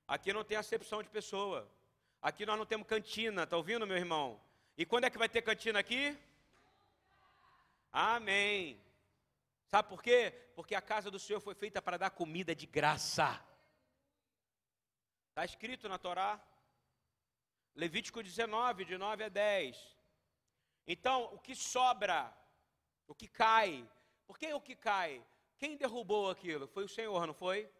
[0.08, 1.70] Aqui não tem acepção de pessoa.
[2.22, 4.40] Aqui nós não temos cantina, tá ouvindo, meu irmão?
[4.76, 6.16] E quando é que vai ter cantina aqui?
[7.92, 8.80] Amém.
[9.66, 10.32] Sabe por quê?
[10.56, 13.38] Porque a casa do Senhor foi feita para dar comida de graça.
[15.28, 16.40] Está escrito na Torá.
[17.74, 19.99] Levítico 19, de 9 a 10.
[20.86, 22.32] Então, o que sobra,
[23.06, 23.88] o que cai,
[24.26, 25.24] por que o que cai?
[25.58, 26.66] Quem derrubou aquilo?
[26.68, 27.70] Foi o Senhor, não foi?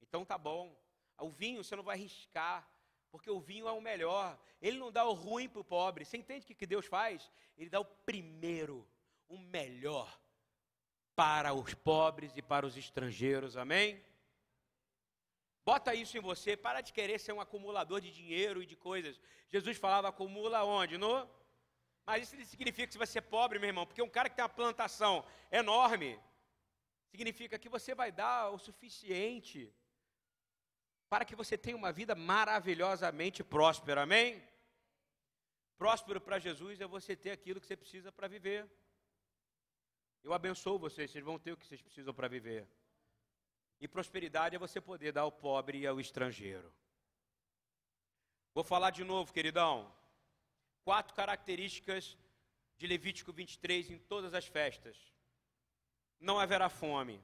[0.00, 0.74] Então tá bom.
[1.18, 2.66] O vinho você não vai riscar,
[3.10, 4.38] porque o vinho é o melhor.
[4.60, 6.04] Ele não dá o ruim para o pobre.
[6.04, 7.30] Você entende o que, que Deus faz?
[7.58, 8.88] Ele dá o primeiro,
[9.28, 10.18] o melhor,
[11.14, 13.56] para os pobres e para os estrangeiros.
[13.56, 14.02] Amém?
[15.64, 19.20] Bota isso em você, para de querer ser um acumulador de dinheiro e de coisas.
[19.48, 20.96] Jesus falava acumula onde?
[20.96, 21.28] No
[22.06, 24.42] mas isso significa que você vai ser pobre, meu irmão, porque um cara que tem
[24.42, 26.18] uma plantação enorme,
[27.10, 29.72] significa que você vai dar o suficiente
[31.08, 34.42] para que você tenha uma vida maravilhosamente próspera, amém?
[35.76, 38.68] Próspero para Jesus é você ter aquilo que você precisa para viver.
[40.24, 42.66] Eu abençoo vocês, vocês vão ter o que vocês precisam para viver.
[43.80, 46.72] E prosperidade é você poder dar ao pobre e ao estrangeiro.
[48.54, 49.92] Vou falar de novo, queridão
[50.84, 52.16] quatro características
[52.76, 54.96] de Levítico 23 em todas as festas.
[56.18, 57.22] Não haverá fome.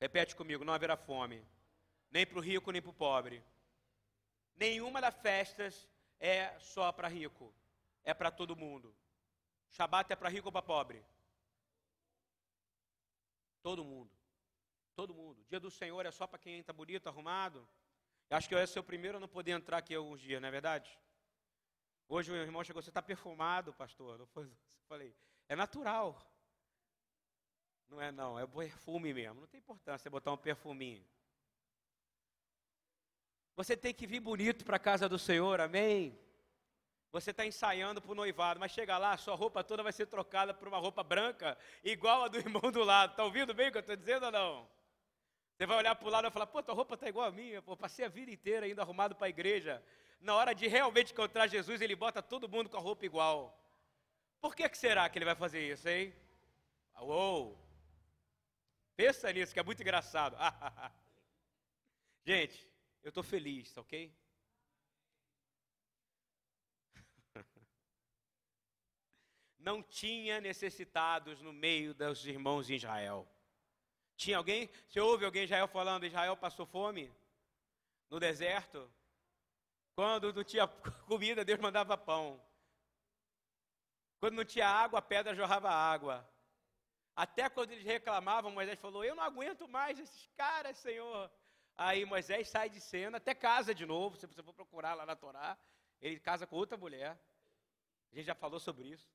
[0.00, 1.44] Repete comigo: não haverá fome.
[2.10, 3.42] Nem para o rico, nem para o pobre.
[4.54, 7.54] Nenhuma das festas é só para rico.
[8.04, 8.94] É para todo mundo.
[9.70, 11.04] Shabat é para rico ou para pobre?
[13.62, 14.10] Todo mundo.
[14.94, 15.44] Todo mundo.
[15.48, 17.68] Dia do Senhor é só para quem está bonito, arrumado.
[18.30, 20.48] Acho que eu ia ser o primeiro a não poder entrar aqui alguns dias, não
[20.48, 20.98] é verdade?
[22.08, 24.20] Hoje o meu irmão chegou, você está perfumado, pastor.
[24.20, 24.28] Eu
[24.88, 25.14] falei,
[25.48, 26.16] é natural.
[27.88, 29.40] Não é não, é perfume mesmo.
[29.40, 31.04] Não tem importância botar um perfuminho.
[33.56, 36.16] Você tem que vir bonito para a casa do Senhor, amém?
[37.10, 40.52] Você está ensaiando para o noivado, mas chega lá, sua roupa toda vai ser trocada
[40.52, 43.12] por uma roupa branca, igual a do irmão do lado.
[43.12, 44.68] Está ouvindo bem o que eu estou dizendo ou não?
[45.56, 47.62] Você vai olhar para o lado e falar, pô, tua roupa está igual a minha,
[47.62, 49.82] pô, passei a vida inteira indo arrumado para a igreja
[50.20, 53.56] na hora de realmente encontrar Jesus, ele bota todo mundo com a roupa igual.
[54.40, 56.14] Por que, que será que ele vai fazer isso, hein?
[57.00, 57.58] Uou!
[58.96, 60.36] Pensa nisso, que é muito engraçado.
[62.24, 62.68] Gente,
[63.02, 64.12] eu estou feliz, ok?
[69.58, 73.28] Não tinha necessitados no meio dos irmãos em Israel.
[74.16, 74.70] Tinha alguém?
[74.88, 77.14] Você ouve alguém em Israel falando: Israel passou fome
[78.08, 78.90] no deserto?
[79.96, 80.68] Quando não tinha
[81.08, 82.38] comida, Deus mandava pão.
[84.20, 86.28] Quando não tinha água, a pedra jorrava água.
[87.14, 91.30] Até quando eles reclamavam, Moisés falou: Eu não aguento mais esses caras, Senhor.
[91.74, 94.16] Aí Moisés sai de cena, até casa de novo.
[94.16, 95.56] Se você for procurar lá na Torá,
[96.00, 97.18] ele casa com outra mulher.
[98.12, 99.08] A gente já falou sobre isso.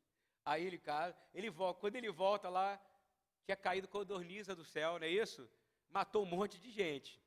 [0.43, 1.79] Aí ele casa, ele volta.
[1.79, 2.81] Quando ele volta lá,
[3.45, 5.47] tinha caído codorniza do céu, não é isso?
[5.89, 7.21] Matou um monte de gente.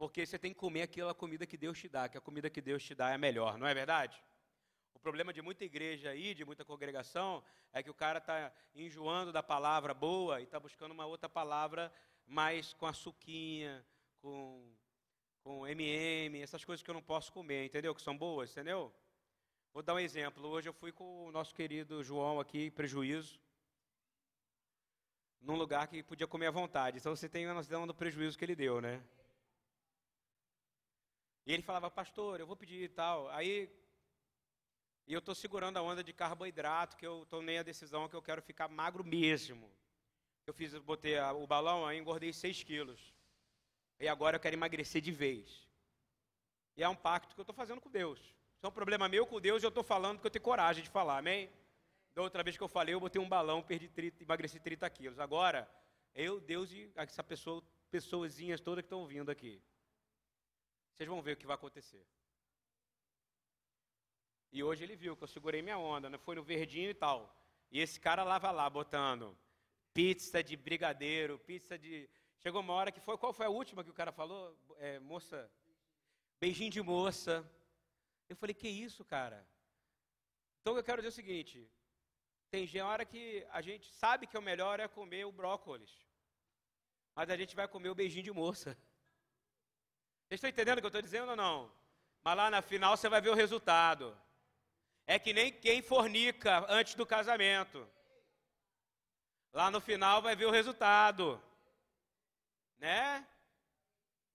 [0.00, 2.62] Porque você tem que comer aquela comida que Deus te dá, que a comida que
[2.62, 4.18] Deus te dá é melhor, não é verdade?
[4.94, 9.30] O problema de muita igreja aí, de muita congregação, é que o cara está enjoando
[9.30, 11.92] da palavra boa e está buscando uma outra palavra
[12.26, 13.84] mais com açuquinha,
[14.22, 14.74] com,
[15.42, 17.94] com MM, essas coisas que eu não posso comer, entendeu?
[17.94, 18.90] Que são boas, entendeu?
[19.70, 20.48] Vou dar um exemplo.
[20.48, 23.38] Hoje eu fui com o nosso querido João aqui, prejuízo,
[25.42, 26.96] num lugar que podia comer à vontade.
[26.96, 29.04] Então você tem uma noção do prejuízo que ele deu, né?
[31.50, 33.28] E ele falava, pastor, eu vou pedir e tal.
[33.30, 33.68] Aí
[35.04, 38.22] e eu estou segurando a onda de carboidrato, que eu tomei a decisão que eu
[38.22, 39.68] quero ficar magro mesmo.
[40.46, 43.12] Eu fiz, botei a, o balão, aí engordei 6 quilos.
[43.98, 45.68] E agora eu quero emagrecer de vez.
[46.76, 48.20] E é um pacto que eu estou fazendo com Deus.
[48.20, 50.88] Isso é um problema meu com Deus eu estou falando porque eu tenho coragem de
[50.88, 51.50] falar, amém?
[52.14, 55.18] Da outra vez que eu falei, eu botei um balão, perdi 30, emagreci 30 quilos.
[55.18, 55.68] Agora,
[56.14, 57.60] eu, Deus e essa pessoa,
[57.90, 59.60] pessoazinhas todas que estão vindo aqui.
[61.00, 62.06] Vocês vão ver o que vai acontecer.
[64.52, 66.18] E hoje ele viu que eu segurei minha onda, né?
[66.18, 67.18] foi no verdinho e tal.
[67.70, 69.34] E esse cara lava lá, botando
[69.94, 72.06] pizza de brigadeiro, pizza de.
[72.40, 73.16] Chegou uma hora que foi.
[73.16, 74.54] Qual foi a última que o cara falou?
[74.76, 75.50] É, moça.
[76.38, 77.50] Beijinho de moça.
[78.28, 79.48] Eu falei, que isso, cara?
[80.60, 81.66] Então eu quero dizer o seguinte:
[82.50, 86.06] tem hora que a gente sabe que o melhor é comer o brócolis.
[87.14, 88.76] Mas a gente vai comer o beijinho de moça.
[90.30, 91.68] Vocês estão entendendo o que eu estou dizendo ou não?
[92.22, 94.16] Mas lá na final você vai ver o resultado.
[95.04, 97.84] É que nem quem fornica antes do casamento.
[99.52, 101.42] Lá no final vai ver o resultado.
[102.78, 103.26] Né?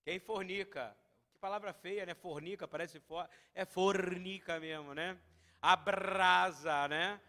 [0.03, 0.93] Quem fornica.
[1.31, 2.13] Que palavra feia, né?
[2.13, 3.29] Fornica, parece for...
[3.53, 5.17] é fornica mesmo, né?
[5.61, 7.21] Abrasa, né?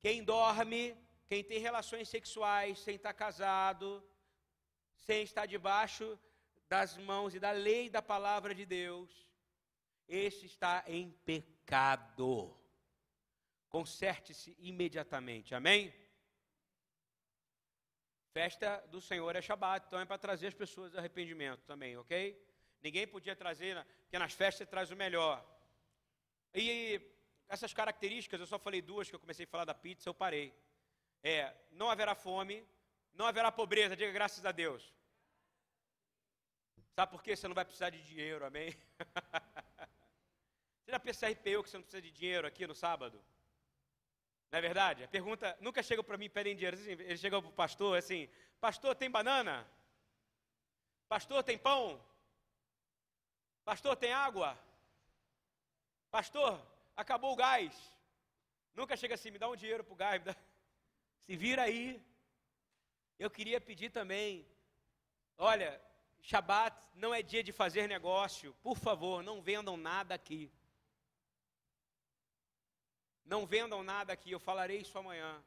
[0.00, 0.96] Quem dorme,
[1.28, 4.02] quem tem relações sexuais sem estar casado,
[4.94, 6.18] sem estar debaixo
[6.68, 9.10] das mãos e da lei da palavra de Deus,
[10.08, 12.56] este está em pecado.
[13.68, 15.54] Conserte-se imediatamente.
[15.54, 15.92] Amém?
[18.32, 22.38] Festa do Senhor é Shabat, então é para trazer as pessoas arrependimento também, ok?
[22.82, 25.44] Ninguém podia trazer, porque nas festas você traz o melhor.
[26.54, 27.00] E
[27.48, 30.54] essas características, eu só falei duas que eu comecei a falar da pizza, eu parei.
[31.22, 32.66] É, não haverá fome,
[33.14, 34.92] não haverá pobreza, diga graças a Deus.
[36.96, 37.36] Sabe por quê?
[37.36, 38.70] Você não vai precisar de dinheiro, amém?
[40.80, 43.20] Você já pensa RPU que você não precisa de dinheiro aqui no sábado?
[44.50, 45.02] Não é verdade?
[45.02, 46.76] A pergunta nunca chega para mim pedem dinheiro.
[46.76, 48.30] Assim, ele chega para o pastor assim:
[48.60, 49.68] Pastor, tem banana?
[51.08, 52.00] Pastor, tem pão?
[53.64, 54.56] Pastor, tem água?
[56.08, 56.64] Pastor,
[56.96, 57.74] acabou o gás.
[58.74, 60.22] Nunca chega assim: me dá um dinheiro para o gás.
[61.26, 62.00] Se vira aí.
[63.18, 64.46] Eu queria pedir também.
[65.36, 65.82] Olha,
[66.20, 68.54] Shabat não é dia de fazer negócio.
[68.62, 70.50] Por favor, não vendam nada aqui.
[73.24, 75.42] Não vendam nada aqui, eu falarei isso amanhã.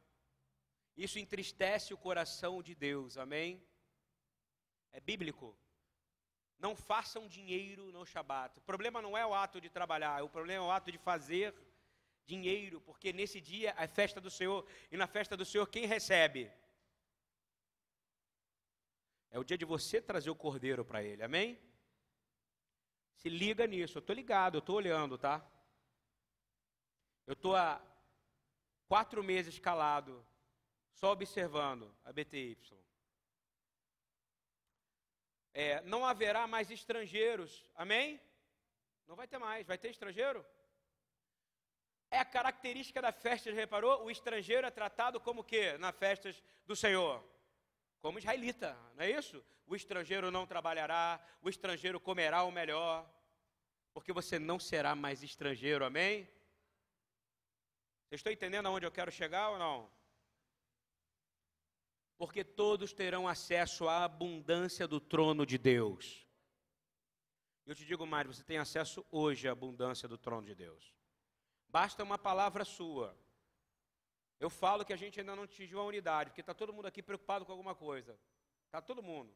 [0.97, 3.63] Isso entristece o coração de Deus, amém?
[4.91, 5.58] É bíblico.
[6.58, 8.58] Não façam dinheiro no Shabat.
[8.58, 11.55] O problema não é o ato de trabalhar, o problema é o ato de fazer
[12.25, 16.51] dinheiro, porque nesse dia é festa do Senhor, e na festa do Senhor quem recebe?
[19.31, 21.59] É o dia de você trazer o cordeiro para ele, amém?
[23.15, 25.45] Se liga nisso, eu estou ligado, eu estou olhando, tá?
[27.27, 27.81] Eu estou há
[28.87, 30.25] quatro meses calado,
[30.93, 32.57] só observando a BTY.
[35.53, 38.19] É, não haverá mais estrangeiros, amém?
[39.05, 40.45] Não vai ter mais, vai ter estrangeiro?
[42.09, 44.03] É a característica da festa, reparou?
[44.03, 47.23] O estrangeiro é tratado como o quê nas festas do Senhor?
[48.02, 49.43] Como israelita, não é isso?
[49.66, 53.10] O estrangeiro não trabalhará, o estrangeiro comerá o melhor,
[53.93, 56.24] porque você não será mais estrangeiro, amém?
[58.08, 59.91] Vocês estão entendendo aonde eu quero chegar ou não?
[62.18, 66.26] Porque todos terão acesso à abundância do trono de Deus.
[67.66, 70.91] Eu te digo mais, você tem acesso hoje à abundância do trono de Deus.
[71.68, 73.16] Basta uma palavra sua.
[74.39, 77.03] Eu falo que a gente ainda não atingiu a unidade, porque está todo mundo aqui
[77.03, 78.17] preocupado com alguma coisa.
[78.65, 79.35] Está todo mundo.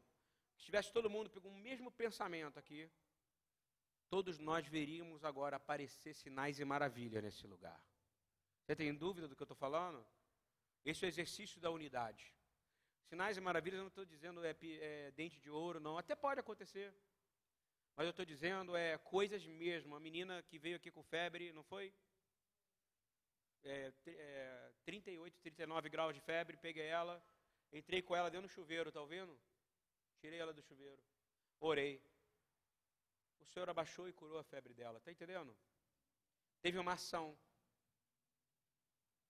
[0.56, 2.90] Se tivesse todo mundo com o mesmo pensamento aqui,
[4.08, 7.78] todos nós veríamos agora aparecer sinais e maravilhas nesse lugar.
[8.64, 10.06] Você tem dúvida do que eu estou falando?
[10.84, 12.32] Esse é o exercício da unidade.
[13.08, 15.98] Sinais e maravilhas, eu não estou dizendo é, é, dente de ouro, não.
[15.98, 16.94] Até pode acontecer.
[17.94, 19.94] Mas eu estou dizendo é coisas mesmo.
[19.94, 21.92] A menina que veio aqui com febre, não foi?
[23.64, 27.22] É, é, 38, 39 graus de febre, peguei ela,
[27.72, 29.38] entrei com ela dentro do chuveiro, tá ouvindo?
[30.20, 31.02] Tirei ela do chuveiro.
[31.60, 32.02] Orei.
[33.40, 35.56] O Senhor abaixou e curou a febre dela, tá entendendo?
[36.60, 37.36] Teve uma ação.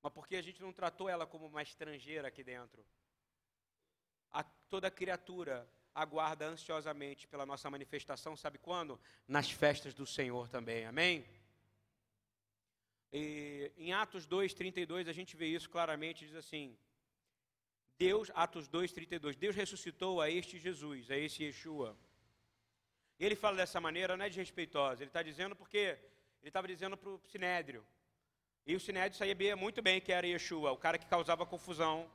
[0.02, 2.84] Mas porque a gente não tratou ela como uma estrangeira aqui dentro.
[4.30, 9.00] A, toda criatura aguarda ansiosamente pela nossa manifestação, sabe quando?
[9.28, 11.24] Nas festas do Senhor também, amém?
[13.16, 16.76] E, em Atos 2, 32, a gente vê isso claramente, diz assim,
[17.96, 21.96] Deus, Atos 2, 32, Deus ressuscitou a este Jesus, a esse Yeshua.
[23.20, 25.96] E ele fala dessa maneira, não é desrespeitosa, ele está dizendo porque,
[26.40, 27.86] ele estava dizendo para o Sinédrio,
[28.66, 32.10] e o Sinédrio sabia muito bem que era Yeshua, o cara que causava confusão,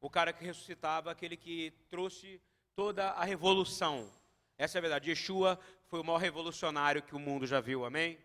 [0.00, 2.42] o cara que ressuscitava, aquele que trouxe
[2.74, 4.12] toda a revolução.
[4.58, 5.08] Essa é a verdade.
[5.08, 8.18] Yeshua foi o maior revolucionário que o mundo já viu, amém?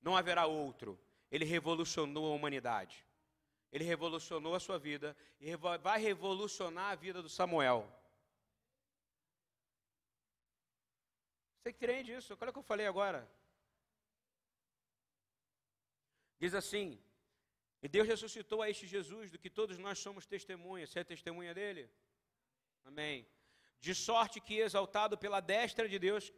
[0.00, 0.96] Não haverá outro.
[1.32, 2.96] Ele revolucionou a humanidade.
[3.72, 7.80] Ele revolucionou a sua vida e vai revolucionar a vida do Samuel.
[11.56, 12.36] Você crê disso?
[12.40, 13.20] Olha o que eu falei agora.
[16.38, 16.86] Diz assim:
[17.82, 20.90] E Deus ressuscitou a este Jesus, do que todos nós somos testemunhas.
[20.90, 21.90] Você é testemunha dele?
[22.84, 23.26] Amém
[23.82, 26.32] de sorte que, exaltado pela destra de Deus,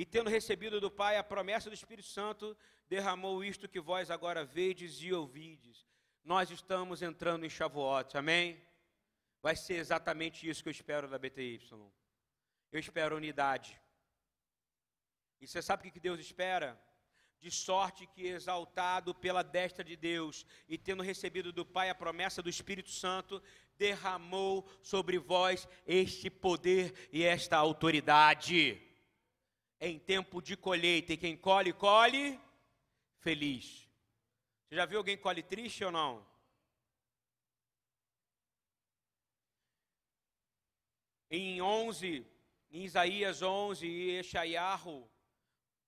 [0.00, 2.56] e tendo recebido do Pai a promessa do Espírito Santo,
[2.88, 5.86] derramou isto que vós agora vedes e ouvides.
[6.24, 8.64] Nós estamos entrando em Shavuot, amém?
[9.42, 11.60] Vai ser exatamente isso que eu espero da BTY.
[12.72, 13.78] Eu espero unidade.
[15.38, 16.82] E você sabe o que Deus espera?
[17.38, 22.42] De sorte que, exaltado pela destra de Deus e tendo recebido do Pai a promessa
[22.42, 23.42] do Espírito Santo,
[23.76, 28.89] derramou sobre vós este poder e esta autoridade.
[29.80, 32.38] Em tempo de colheita, e quem colhe, colhe
[33.18, 33.88] feliz.
[34.68, 36.26] Você já viu alguém colhe triste ou não?
[41.30, 42.26] Em 11,
[42.70, 45.08] em Isaías 11 e Eshaiahu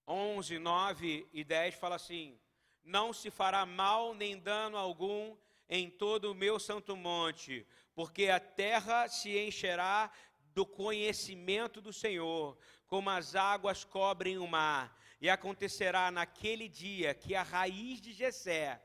[0.07, 2.39] 11, 9 e 10 fala assim:
[2.83, 5.37] Não se fará mal nem dano algum
[5.69, 10.11] em todo o meu santo monte, porque a terra se encherá
[10.55, 12.59] do conhecimento do Senhor,
[12.93, 14.95] como as águas cobrem o mar.
[15.19, 18.83] E acontecerá naquele dia que a raiz de Jessé,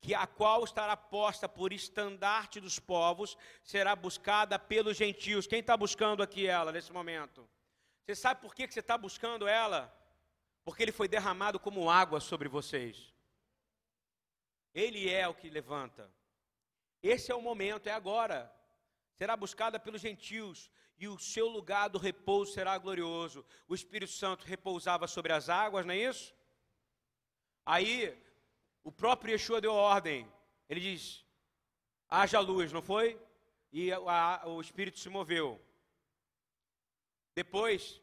[0.00, 5.46] que a qual estará posta por estandarte dos povos, será buscada pelos gentios.
[5.46, 7.46] Quem está buscando aqui ela nesse momento?
[8.02, 9.94] Você sabe por que você está buscando ela?
[10.64, 13.12] Porque ele foi derramado como água sobre vocês.
[14.72, 16.10] Ele é o que levanta.
[17.02, 18.50] Esse é o momento, é agora.
[19.12, 20.70] Será buscada pelos gentios
[21.00, 23.42] e o seu lugar do repouso será glorioso.
[23.66, 26.34] O Espírito Santo repousava sobre as águas, não é isso?
[27.64, 28.14] Aí,
[28.84, 30.30] o próprio Yeshua deu ordem.
[30.68, 31.24] Ele diz:
[32.06, 33.18] haja luz, não foi?
[33.72, 35.58] E a, a, o Espírito se moveu.
[37.34, 37.98] Depois,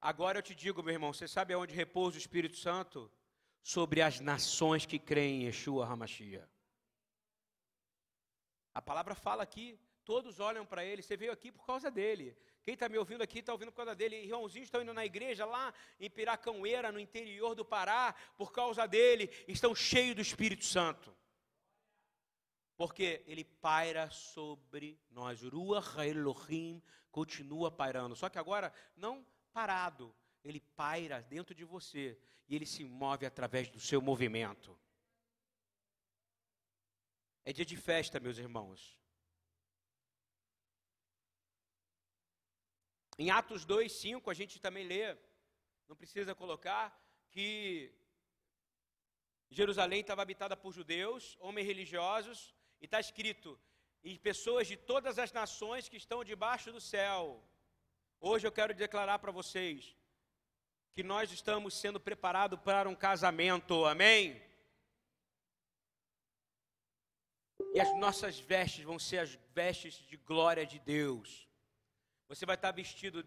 [0.00, 3.08] agora eu te digo, meu irmão, você sabe aonde repousa o Espírito Santo?
[3.62, 6.50] Sobre as nações que creem em Yeshua Hamashia.
[8.74, 9.78] A palavra fala aqui,
[10.10, 11.02] todos olham para ele.
[11.02, 12.36] Você veio aqui por causa dele.
[12.64, 14.16] Quem está me ouvindo aqui está ouvindo por causa dele.
[14.16, 19.30] Irmãozinhos estão indo na igreja lá em Piracaueira, no interior do Pará, por causa dele.
[19.46, 21.16] Estão cheios do Espírito Santo.
[22.76, 25.44] Porque ele paira sobre nós.
[25.44, 26.82] Ruach Elohim
[27.12, 28.16] continua pairando.
[28.16, 30.12] Só que agora, não parado.
[30.42, 32.18] Ele paira dentro de você.
[32.48, 34.76] E ele se move através do seu movimento.
[37.44, 38.99] É dia de festa, meus irmãos.
[43.22, 45.14] Em Atos 2, 5, a gente também lê,
[45.86, 46.84] não precisa colocar,
[47.30, 47.92] que
[49.50, 53.60] Jerusalém estava habitada por judeus, homens religiosos, e está escrito,
[54.02, 57.46] e pessoas de todas as nações que estão debaixo do céu.
[58.18, 59.94] Hoje eu quero declarar para vocês
[60.94, 64.42] que nós estamos sendo preparados para um casamento, amém?
[67.74, 71.49] E as nossas vestes vão ser as vestes de glória de Deus.
[72.30, 73.26] Você vai estar vestido.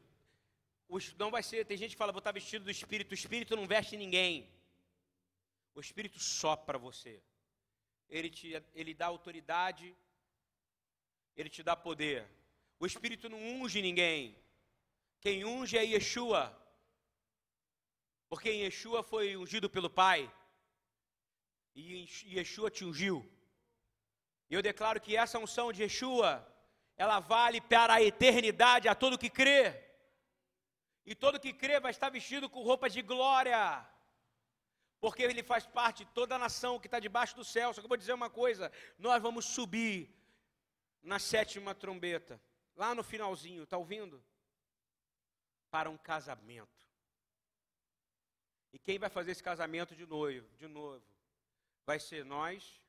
[1.17, 1.65] Não vai ser.
[1.65, 3.11] Tem gente que fala, vou estar vestido do Espírito.
[3.11, 4.49] O Espírito não veste ninguém.
[5.75, 7.21] O Espírito sopra você.
[8.09, 9.93] Ele, te, ele dá autoridade.
[11.35, 12.25] Ele te dá poder.
[12.79, 14.37] O Espírito não unge ninguém.
[15.19, 16.41] Quem unge é Yeshua.
[18.29, 20.33] Porque Yeshua foi ungido pelo Pai.
[21.75, 23.17] E Yeshua te ungiu.
[24.49, 26.52] E eu declaro que essa unção de Yeshua
[26.97, 29.81] ela vale para a eternidade a todo que crê.
[31.05, 33.85] E todo que crê vai estar vestido com roupas de glória.
[34.99, 37.73] Porque ele faz parte de toda a nação que está debaixo do céu.
[37.73, 40.09] Só que eu vou dizer uma coisa: nós vamos subir
[41.01, 42.41] na sétima trombeta,
[42.75, 44.23] lá no finalzinho, está ouvindo?
[45.69, 46.87] Para um casamento.
[48.71, 51.03] E quem vai fazer esse casamento de noivo, de novo,
[51.85, 52.82] vai ser nós,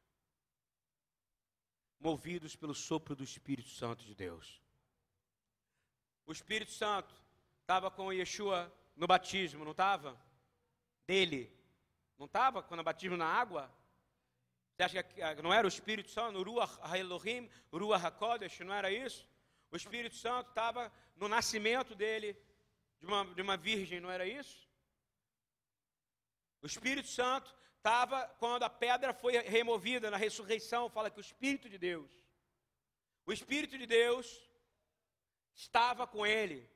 [2.05, 4.61] movidos pelo sopro do Espírito Santo de Deus.
[6.27, 7.15] O Espírito Santo
[7.63, 10.21] estava com Yeshua no batismo, não estava?
[11.07, 11.51] Dele.
[12.19, 13.75] Não estava quando o batismo na água?
[14.77, 19.27] Você acha que não era o Espírito Santo, Ruach HaElohim, Ruach HaKodesh, não era isso?
[19.71, 22.37] O Espírito Santo estava no nascimento dele,
[23.01, 24.69] de uma, de uma virgem, não era isso?
[26.61, 31.69] O Espírito Santo estava quando a pedra foi removida na ressurreição, fala que o Espírito
[31.69, 32.11] de Deus,
[33.27, 34.27] o Espírito de Deus
[35.55, 36.67] estava com ele.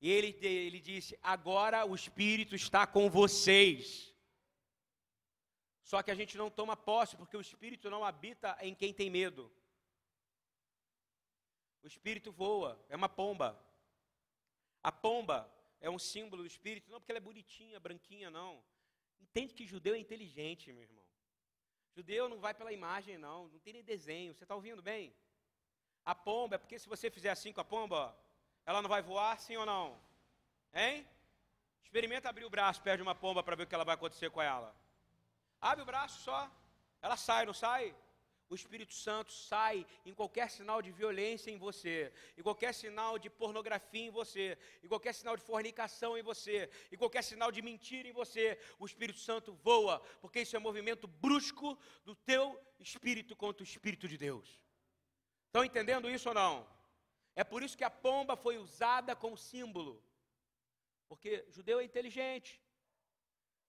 [0.00, 4.14] E ele, ele disse: Agora o Espírito está com vocês.
[5.82, 9.10] Só que a gente não toma posse, porque o Espírito não habita em quem tem
[9.10, 9.52] medo.
[11.82, 13.62] O Espírito voa, é uma pomba.
[14.82, 15.38] A pomba
[15.80, 18.64] é um símbolo do Espírito, não porque ela é bonitinha, branquinha, não.
[19.20, 21.04] Entende que judeu é inteligente, meu irmão.
[21.94, 23.48] Judeu não vai pela imagem, não.
[23.48, 24.34] Não tem nem desenho.
[24.34, 25.14] Você está ouvindo bem?
[26.04, 28.16] A pomba, é porque se você fizer assim com a pomba,
[28.64, 29.98] ela não vai voar, sim ou não?
[30.72, 31.06] Hein?
[31.82, 34.30] Experimenta abrir o braço perto de uma pomba para ver o que ela vai acontecer
[34.30, 34.74] com ela.
[35.60, 36.50] Abre o braço só.
[37.00, 37.94] Ela sai, não sai?
[38.48, 43.28] O Espírito Santo sai em qualquer sinal de violência em você, em qualquer sinal de
[43.28, 48.08] pornografia em você, em qualquer sinal de fornicação em você, em qualquer sinal de mentira
[48.08, 53.34] em você, o Espírito Santo voa, porque isso é um movimento brusco do teu espírito
[53.34, 54.60] contra o Espírito de Deus.
[55.46, 56.68] Estão entendendo isso ou não?
[57.34, 60.02] É por isso que a pomba foi usada como símbolo,
[61.08, 62.62] porque judeu é inteligente,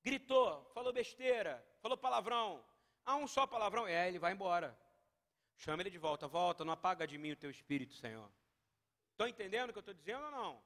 [0.03, 2.63] gritou, falou besteira, falou palavrão,
[3.09, 3.87] Há um só palavrão?
[3.87, 4.77] É, ele vai embora.
[5.55, 6.27] Chama ele de volta.
[6.27, 8.29] Volta, não apaga de mim o teu espírito, Senhor.
[9.11, 10.61] Estão entendendo o que eu estou dizendo ou não?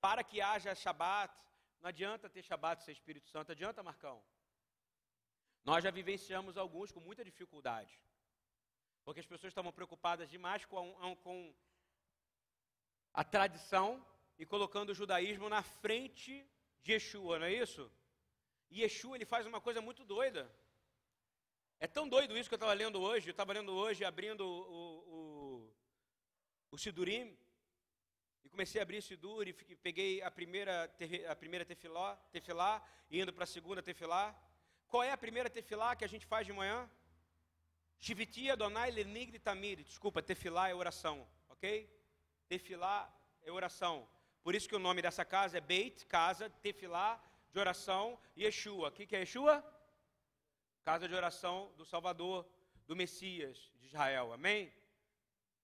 [0.00, 1.32] Para que haja Shabat,
[1.80, 3.52] não adianta ter Shabat sem Espírito Santo.
[3.52, 4.20] Adianta, Marcão?
[5.64, 7.94] Nós já vivenciamos alguns com muita dificuldade.
[9.04, 11.54] Porque as pessoas estavam preocupadas demais com, com
[13.14, 14.04] a tradição
[14.36, 16.44] e colocando o judaísmo na frente
[16.82, 17.88] de Yeshua, não é isso?
[18.68, 20.52] E Yeshua ele faz uma coisa muito doida.
[21.80, 23.28] É tão doido isso que eu estava lendo hoje.
[23.28, 25.74] Eu estava lendo hoje, abrindo o, o,
[26.72, 27.38] o Sidurim.
[28.44, 30.92] E comecei a abrir o Sidur e peguei a primeira,
[31.28, 34.36] a primeira tefilá, tefilá e indo para a segunda tefilá.
[34.88, 36.90] Qual é a primeira tefilá que a gente faz de manhã?
[38.00, 39.84] Shiviti Adonai Lenigri Tamir.
[39.84, 41.88] Desculpa, tefilá é oração, ok?
[42.48, 43.08] Tefilá
[43.42, 44.08] é oração.
[44.42, 47.22] Por isso que o nome dessa casa é Beit, casa, tefilá,
[47.52, 48.88] de oração, Yeshua.
[48.88, 49.64] O que, que é Yeshua?
[50.88, 52.46] Casa de oração do Salvador,
[52.86, 54.32] do Messias de Israel.
[54.32, 54.72] Amém?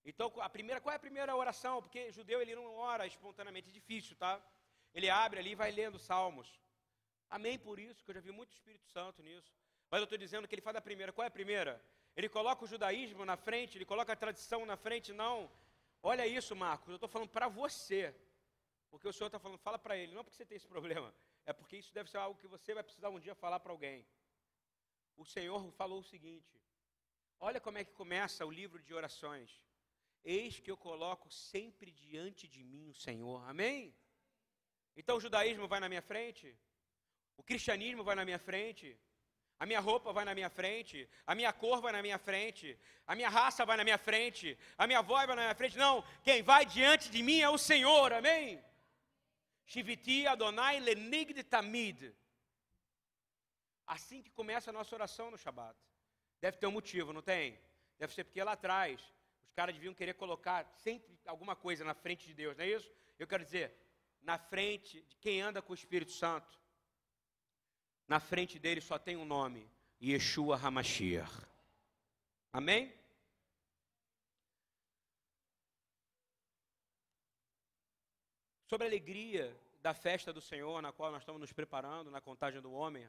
[0.04, 1.80] Então, a primeira, qual é a primeira oração?
[1.80, 4.38] Porque judeu ele não ora espontaneamente, é difícil, tá?
[4.92, 6.60] Ele abre ali e vai lendo salmos.
[7.30, 9.50] Amém por isso, que eu já vi muito Espírito Santo nisso.
[9.90, 11.10] Mas eu estou dizendo que ele faz a primeira.
[11.10, 11.82] Qual é a primeira?
[12.14, 15.50] Ele coloca o judaísmo na frente, ele coloca a tradição na frente, não.
[16.02, 18.14] Olha isso, Marcos, eu estou falando para você.
[18.90, 21.14] Porque o Senhor está falando, fala para ele, não porque você tem esse problema,
[21.46, 24.04] é porque isso deve ser algo que você vai precisar um dia falar para alguém
[25.16, 26.60] o Senhor falou o seguinte:
[27.38, 29.62] olha como é que começa o livro de orações.
[30.24, 33.46] Eis que eu coloco sempre diante de mim o Senhor.
[33.48, 33.94] Amém?
[34.96, 36.56] Então o judaísmo vai na minha frente,
[37.36, 38.98] o cristianismo vai na minha frente,
[39.58, 43.14] a minha roupa vai na minha frente, a minha cor vai na minha frente, a
[43.14, 45.76] minha raça vai na minha frente, a minha voz vai na minha frente.
[45.76, 48.12] Não, quem vai diante de mim é o Senhor.
[48.12, 48.62] Amém?
[49.66, 52.14] Shiviti Adonai Lenig de Tamid.
[53.86, 55.76] Assim que começa a nossa oração no Shabat.
[56.40, 57.58] Deve ter um motivo, não tem?
[57.98, 59.00] Deve ser porque lá atrás
[59.44, 62.90] os caras deviam querer colocar sempre alguma coisa na frente de Deus, não é isso?
[63.18, 63.72] Eu quero dizer,
[64.22, 66.58] na frente de quem anda com o Espírito Santo,
[68.08, 69.70] na frente dele só tem um nome:
[70.02, 71.46] Yeshua Hamashiach.
[72.52, 72.92] Amém?
[78.66, 82.60] Sobre a alegria da festa do Senhor, na qual nós estamos nos preparando, na contagem
[82.60, 83.08] do homem.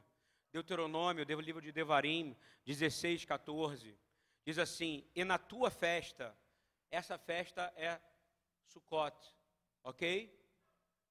[0.56, 2.34] Deuteronômio, o livro de Devarim,
[2.64, 3.94] 16, 14,
[4.42, 6.34] diz assim: E na tua festa,
[6.90, 8.00] essa festa é
[8.64, 9.18] Sukkot,
[9.84, 10.34] ok?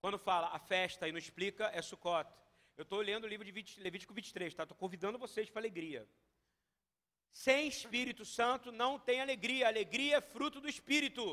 [0.01, 2.27] Quando fala a festa e não explica, é Sukkot.
[2.75, 4.63] Eu estou lendo o livro de Levítico 23, tá?
[4.63, 6.07] Estou convidando vocês para alegria.
[7.31, 9.67] sem Espírito Santo não tem alegria.
[9.67, 11.23] Alegria é fruto do Espírito.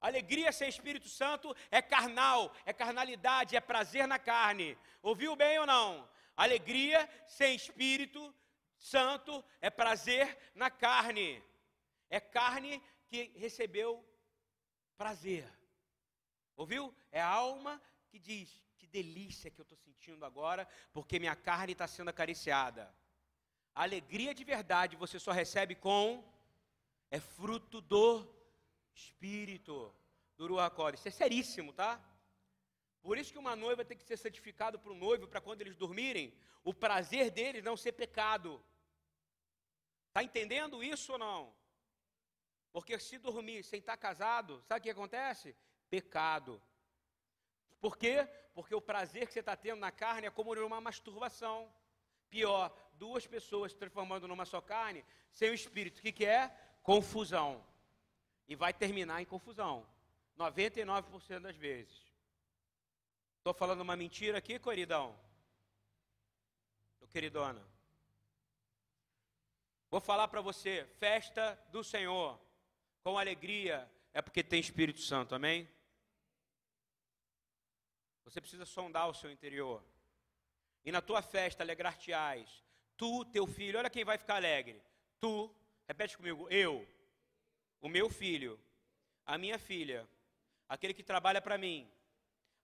[0.00, 4.78] Alegria sem Espírito Santo é carnal, é carnalidade, é prazer na carne.
[5.02, 6.08] Ouviu bem ou não?
[6.44, 8.34] Alegria sem Espírito
[8.78, 11.42] Santo é prazer na carne.
[12.08, 14.02] É carne que recebeu
[14.96, 15.46] prazer.
[16.56, 16.94] Ouviu?
[17.12, 17.78] É a alma
[18.08, 22.90] que diz: que delícia que eu estou sentindo agora, porque minha carne está sendo acariciada.
[23.74, 26.24] Alegria de verdade você só recebe com
[27.10, 28.26] é fruto do
[28.94, 29.94] Espírito
[30.38, 32.02] do Ruach Isso é seríssimo, tá?
[33.02, 35.76] Por isso que uma noiva tem que ser santificada para o noivo, para quando eles
[35.76, 38.62] dormirem, o prazer deles não ser pecado.
[40.08, 41.54] Está entendendo isso ou não?
[42.72, 45.56] Porque se dormir sem estar casado, sabe o que acontece?
[45.88, 46.62] Pecado.
[47.80, 48.28] Por quê?
[48.54, 51.72] Porque o prazer que você está tendo na carne é como uma masturbação.
[52.28, 55.98] Pior, duas pessoas se transformando numa só carne, sem o espírito.
[55.98, 56.48] O que, que é?
[56.82, 57.64] Confusão.
[58.46, 59.86] E vai terminar em confusão.
[60.38, 62.09] 99% das vezes.
[63.40, 65.18] Estou falando uma mentira aqui, queridão?
[67.00, 67.66] Ô, queridona.
[69.90, 72.38] Vou falar para você, festa do Senhor,
[73.02, 75.66] com alegria, é porque tem Espírito Santo, amém?
[78.24, 79.82] Você precisa sondar o seu interior.
[80.84, 82.62] E na tua festa alegrar-te-ás.
[82.98, 84.82] Tu, teu filho, olha quem vai ficar alegre.
[85.18, 85.50] Tu,
[85.88, 86.86] repete comigo, eu,
[87.80, 88.60] o meu filho,
[89.24, 90.06] a minha filha,
[90.68, 91.90] aquele que trabalha para mim,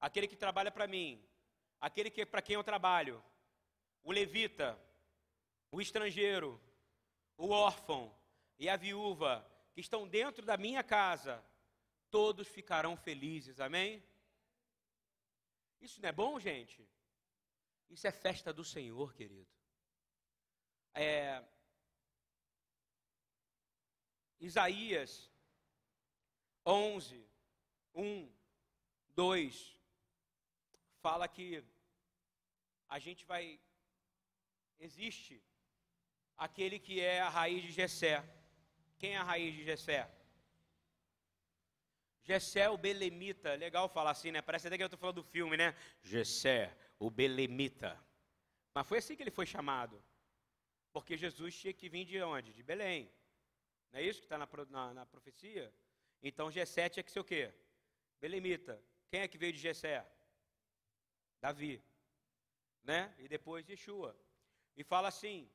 [0.01, 1.25] aquele que trabalha para mim,
[1.81, 3.23] aquele que para quem eu trabalho,
[4.03, 4.79] o levita,
[5.71, 6.61] o estrangeiro,
[7.37, 8.15] o órfão
[8.59, 11.45] e a viúva que estão dentro da minha casa,
[12.11, 13.61] todos ficarão felizes.
[13.61, 14.03] Amém?
[15.81, 16.89] Isso não é bom, gente?
[17.91, 19.51] Isso é festa do Senhor, querido.
[20.95, 21.45] É,
[24.41, 25.31] Isaías
[26.65, 27.25] 11,
[27.95, 28.33] 1,
[29.11, 29.76] 2,
[31.07, 31.63] fala que
[32.89, 33.61] a gente vai.
[34.87, 35.35] Existe
[36.37, 38.15] aquele que é a raiz de Jessé.
[38.99, 40.01] Quem é a raiz de Jessé?
[42.25, 43.55] Jessé, o Belemita.
[43.55, 44.43] Legal falar assim, né?
[44.43, 45.77] Parece até que eu estou falando do filme, né?
[46.03, 47.93] Jessé, o Belemita.
[48.75, 50.03] Mas foi assim que ele foi chamado.
[50.93, 52.53] Porque Jesus tinha que vir de onde?
[52.53, 53.09] De Belém.
[53.93, 55.73] Não é isso que está na, na, na, profecia?
[56.21, 57.55] Então Jessé tinha que ser o quê?
[58.21, 58.83] Belemita.
[59.09, 60.05] Quem é que veio de Jessé?
[61.41, 61.83] Davi.
[62.83, 63.15] Né?
[63.19, 64.17] E depois Yeshua.
[64.77, 65.51] E fala assim,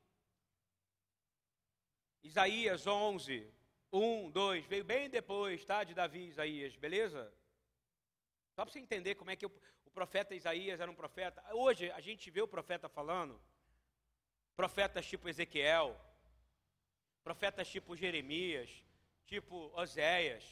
[2.23, 3.51] Isaías 11,
[3.91, 5.83] 1, 2, veio bem depois, tá?
[5.83, 7.31] De Davi Isaías, beleza?
[8.53, 9.51] Só para você entender como é que o,
[9.85, 11.43] o profeta Isaías era um profeta.
[11.53, 13.41] Hoje a gente vê o profeta falando,
[14.55, 15.99] profetas tipo Ezequiel,
[17.23, 18.83] profetas tipo Jeremias,
[19.25, 20.43] tipo Oséias,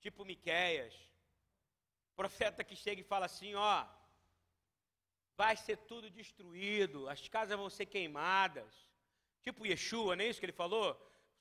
[0.00, 0.94] tipo Miqueias,
[2.16, 3.86] profeta que chega e fala assim, ó,
[5.40, 8.88] vai ser tudo destruído, as casas vão ser queimadas,
[9.48, 10.88] Tipo Yeshua, não é isso que ele falou?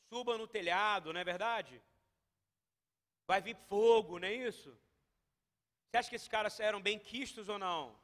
[0.10, 1.82] Suba no telhado, não é verdade?
[3.26, 4.70] Vai vir fogo, não é isso?
[5.86, 8.00] Você acha que esses caras eram bem quistos ou não?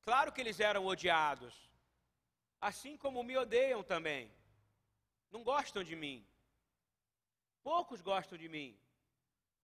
[0.00, 1.54] Claro que eles eram odiados.
[2.60, 4.32] Assim como me odeiam também.
[5.30, 6.26] Não gostam de mim.
[7.62, 8.78] Poucos gostam de mim.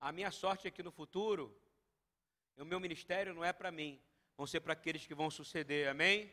[0.01, 1.45] A minha sorte é que no futuro,
[2.59, 4.01] o meu ministério não é para mim,
[4.39, 5.89] vão ser para aqueles que vão suceder.
[5.89, 6.33] Amém?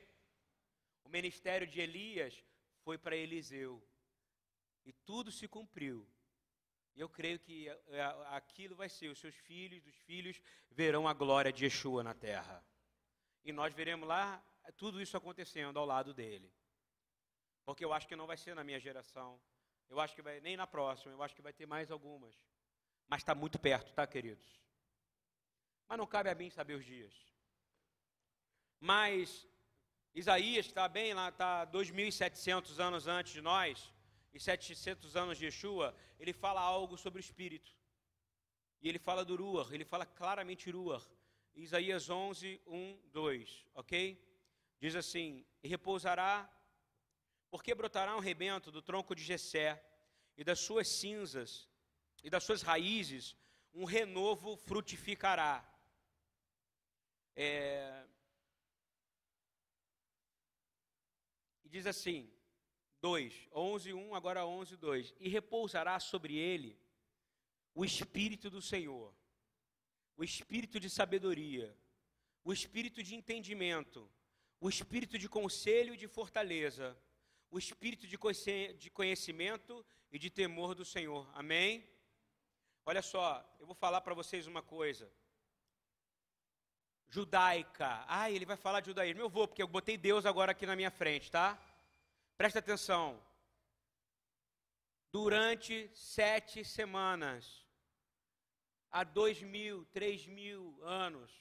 [1.04, 2.46] O ministério de Elias
[2.84, 3.84] foi para Eliseu.
[4.86, 6.08] E tudo se cumpriu.
[6.96, 10.40] E eu creio que é, é, aquilo vai ser, os seus filhos, dos filhos,
[10.70, 12.64] verão a glória de Yeshua na terra.
[13.44, 14.42] E nós veremos lá
[14.78, 16.54] tudo isso acontecendo ao lado dele.
[17.66, 19.42] Porque eu acho que não vai ser na minha geração.
[19.90, 22.36] Eu acho que vai, nem na próxima, eu acho que vai ter mais algumas.
[23.08, 24.48] Mas está muito perto, tá, queridos?
[25.88, 27.35] Mas não cabe a mim saber os dias.
[28.80, 29.48] Mas
[30.14, 33.94] Isaías está bem lá, está 2.700 anos antes de nós,
[34.34, 37.72] e 700 anos de Yeshua, ele fala algo sobre o Espírito.
[38.82, 41.06] E ele fala do Ruach, ele fala claramente Ruach.
[41.56, 44.22] Isaías 11, 1, 2, ok?
[44.80, 46.50] Diz assim, e repousará,
[47.50, 49.82] porque brotará um rebento do tronco de Jessé,
[50.38, 51.70] e das suas cinzas,
[52.24, 53.36] e das suas raízes,
[53.74, 55.66] um renovo frutificará.
[57.36, 58.06] É,
[61.76, 62.32] diz assim,
[63.02, 65.14] 2, 11, 1, agora 11, 2.
[65.20, 66.80] E repousará sobre ele
[67.74, 69.14] o Espírito do Senhor,
[70.16, 71.78] o Espírito de sabedoria,
[72.46, 74.10] o Espírito de entendimento,
[74.62, 76.98] o Espírito de conselho e de fortaleza,
[77.52, 81.30] o espírito de conhecimento e de temor do Senhor.
[81.34, 81.88] Amém?
[82.86, 83.28] Olha só,
[83.60, 85.10] eu vou falar para vocês uma coisa.
[87.08, 88.04] Judaica.
[88.08, 89.22] Ah, ele vai falar de judaísmo.
[89.22, 91.58] Eu vou, porque eu botei Deus agora aqui na minha frente, tá?
[92.38, 93.26] Presta atenção.
[95.10, 97.66] Durante sete semanas,
[98.92, 101.32] há dois mil, três mil anos,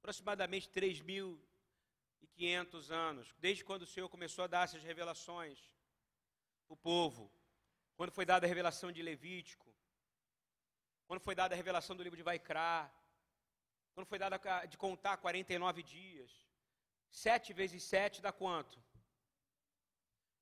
[0.00, 1.40] aproximadamente três mil
[2.20, 5.58] e quinhentos anos, desde quando o Senhor começou a dar essas revelações
[6.68, 7.32] o povo,
[7.96, 9.72] quando foi dada a revelação de Levítico,
[11.06, 12.92] quando foi dada a revelação do livro de Vaikra,
[13.94, 16.30] quando foi dada de contar 49 dias,
[17.08, 18.87] sete vezes sete dá quanto?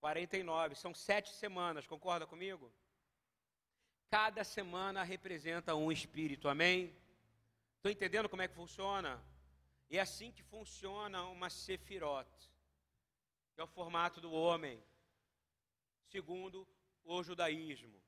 [0.00, 2.72] 49, são sete semanas, concorda comigo?
[4.10, 6.96] Cada semana representa um espírito, amém?
[7.76, 9.22] Estou entendendo como é que funciona?
[9.90, 12.28] E é assim que funciona uma sefirot,
[13.54, 14.82] que é o formato do homem,
[16.08, 16.66] segundo
[17.04, 18.00] o judaísmo.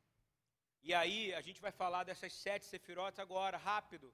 [0.82, 4.12] E aí a gente vai falar dessas sete sefirotes agora, rápido.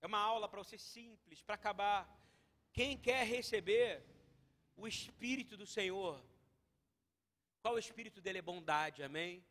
[0.00, 2.00] É uma aula para você simples, para acabar.
[2.72, 4.02] Quem quer receber
[4.76, 6.22] o Espírito do Senhor,
[7.62, 9.46] qual o Espírito dele é bondade, amém?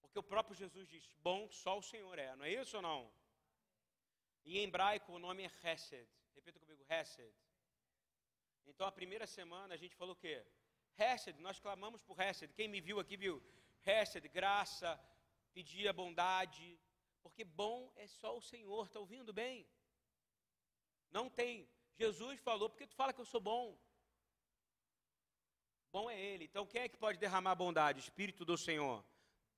[0.00, 3.12] Porque o próprio Jesus diz: bom só o Senhor é, não é isso ou não?
[4.44, 6.08] Em hebraico o nome é Hesed.
[6.34, 7.34] Repita comigo, Hesed.
[8.64, 10.44] Então a primeira semana a gente falou o quê?
[10.98, 12.54] Hesed, nós clamamos por Hesed.
[12.54, 13.42] Quem me viu aqui viu
[13.84, 14.98] Hesed, graça,
[15.52, 16.78] pedia bondade,
[17.22, 19.68] porque bom é só o Senhor, está ouvindo bem?
[21.10, 21.68] Não tem.
[21.98, 23.78] Jesus falou, porque tu fala que eu sou bom?
[25.96, 26.44] Bom é Ele.
[26.44, 28.00] Então quem é que pode derramar bondade?
[28.00, 29.02] Espírito do Senhor.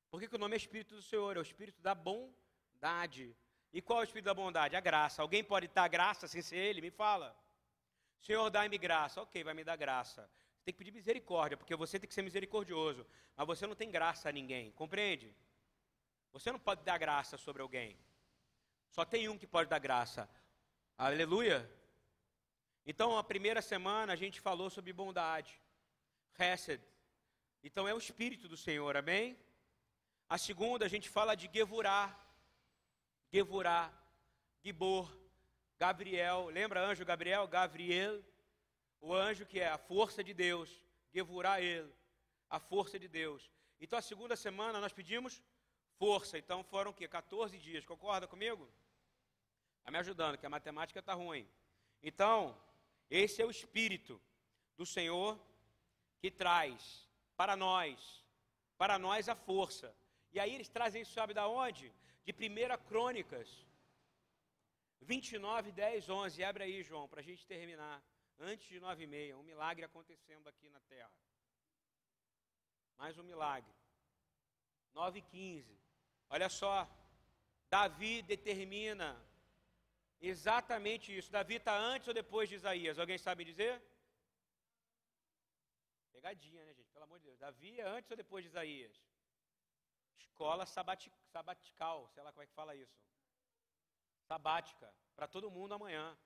[0.09, 1.36] Por que, que o nome é Espírito do Senhor?
[1.36, 3.36] É o Espírito da bondade.
[3.72, 4.76] E qual é o Espírito da bondade?
[4.76, 5.20] A graça.
[5.20, 6.80] Alguém pode dar graça sem ser Ele?
[6.80, 7.36] Me fala.
[8.20, 9.20] Senhor, dá-me graça.
[9.20, 10.30] Ok, vai me dar graça.
[10.55, 13.05] Você tem que pedir misericórdia, porque você tem que ser misericordioso.
[13.36, 14.70] Mas você não tem graça a ninguém.
[14.70, 15.34] Compreende?
[16.30, 17.99] Você não pode dar graça sobre alguém.
[18.91, 20.30] Só tem um que pode dar graça.
[20.97, 21.68] Aleluia.
[22.86, 25.61] Então, a primeira semana a gente falou sobre bondade.
[26.39, 26.80] Hesed.
[27.62, 29.36] Então é o Espírito do Senhor, amém?
[30.28, 32.16] A segunda a gente fala de Gevurá.
[33.32, 33.93] Gevurá,
[34.62, 35.11] Gibor,
[35.78, 36.47] Gabriel.
[36.47, 37.47] Lembra anjo Gabriel?
[37.49, 38.22] Gabriel,
[39.01, 40.70] o anjo que é a força de Deus.
[41.12, 41.93] Gevurá ele,
[42.49, 43.51] a força de Deus.
[43.80, 45.43] Então a segunda semana nós pedimos
[45.99, 46.39] força.
[46.39, 47.09] Então foram o quê?
[47.09, 47.84] 14 dias.
[47.84, 48.68] Concorda comigo?
[49.78, 51.49] Está me ajudando, que a matemática está ruim.
[52.03, 52.57] Então,
[53.11, 54.20] esse é o Espírito
[54.76, 55.41] do Senhor
[56.21, 58.25] que traz para nós,
[58.77, 59.95] para nós a força.
[60.33, 61.93] E aí eles trazem isso, sabe da onde?
[62.25, 63.49] De 1 Crônicas
[65.03, 66.45] 29, 10, 11.
[66.45, 68.03] Abre aí, João, para a gente terminar.
[68.39, 71.11] Antes de 9 e meia, um milagre acontecendo aqui na terra.
[72.97, 73.73] Mais um milagre.
[74.95, 75.81] 9 e 15.
[76.31, 76.89] Olha só.
[77.71, 79.16] Davi determina
[80.21, 81.31] exatamente isso.
[81.31, 82.99] Davi está antes ou depois de Isaías?
[82.99, 83.83] Alguém sabe dizer?
[86.19, 86.91] Pegadinha, né, gente?
[86.91, 87.39] Pelo amor de Deus.
[87.39, 88.93] Davi é antes ou depois de Isaías?
[90.19, 92.99] Escola sabati sabatical, sei lá como é que fala isso.
[94.27, 96.19] Sabática, para todo mundo amanhã.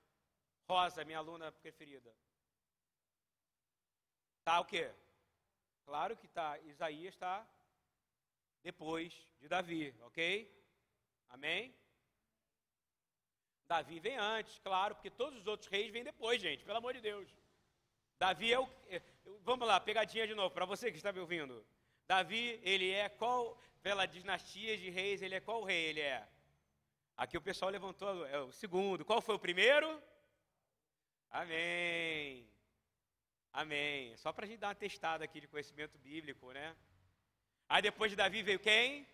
[0.67, 2.11] Rosa, minha aluna preferida.
[4.43, 4.91] Tá o quê?
[5.85, 6.57] Claro que tá.
[6.61, 7.47] Isaías está
[8.63, 10.23] depois de Davi, ok?
[11.29, 11.71] Amém?
[13.67, 17.01] Davi vem antes, claro, porque todos os outros reis vêm depois, gente, pelo amor de
[17.01, 17.29] Deus.
[18.17, 18.67] Davi é o.
[19.41, 21.65] Vamos lá, pegadinha de novo, para você que está me ouvindo.
[22.07, 26.27] Davi, ele é qual, pela dinastia de reis, ele é qual rei ele é?
[27.15, 29.05] Aqui o pessoal levantou, é o segundo.
[29.05, 30.01] Qual foi o primeiro?
[31.29, 32.47] Amém.
[33.51, 34.15] Amém.
[34.17, 36.75] Só para a gente dar uma testada aqui de conhecimento bíblico, né?
[37.69, 39.07] Aí depois de Davi veio quem?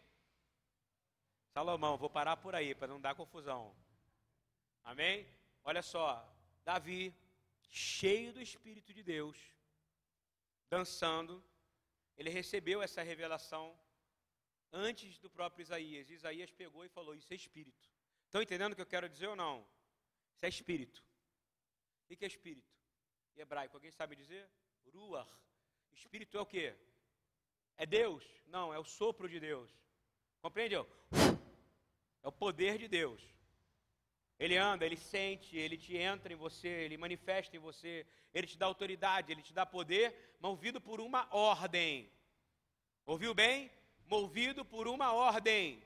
[1.54, 1.98] Salomão.
[1.98, 3.76] Vou parar por aí para não dar confusão.
[4.84, 5.28] Amém?
[5.64, 6.26] Olha só,
[6.64, 7.14] Davi
[7.70, 9.38] cheio do Espírito de Deus,
[10.70, 11.44] dançando,
[12.18, 13.78] ele recebeu essa revelação
[14.72, 16.10] antes do próprio Isaías.
[16.10, 17.90] Isaías pegou e falou: Isso é Espírito.
[18.26, 19.66] Estão entendendo o que eu quero dizer ou não?
[20.36, 21.04] Isso é Espírito.
[22.10, 22.74] O que é Espírito?
[23.36, 24.50] Em hebraico, alguém sabe dizer?
[24.94, 25.30] Ruach.
[25.92, 26.76] Espírito é o que?
[27.78, 28.24] É Deus?
[28.48, 29.70] Não, é o sopro de Deus.
[30.42, 30.88] Compreendeu?
[32.24, 33.22] É o poder de Deus.
[34.40, 38.58] Ele anda, ele sente, ele te entra em você, ele manifesta em você, ele te
[38.58, 42.10] dá autoridade, ele te dá poder, movido por uma ordem.
[43.06, 43.70] Ouviu bem?
[44.06, 45.84] Movido por uma ordem.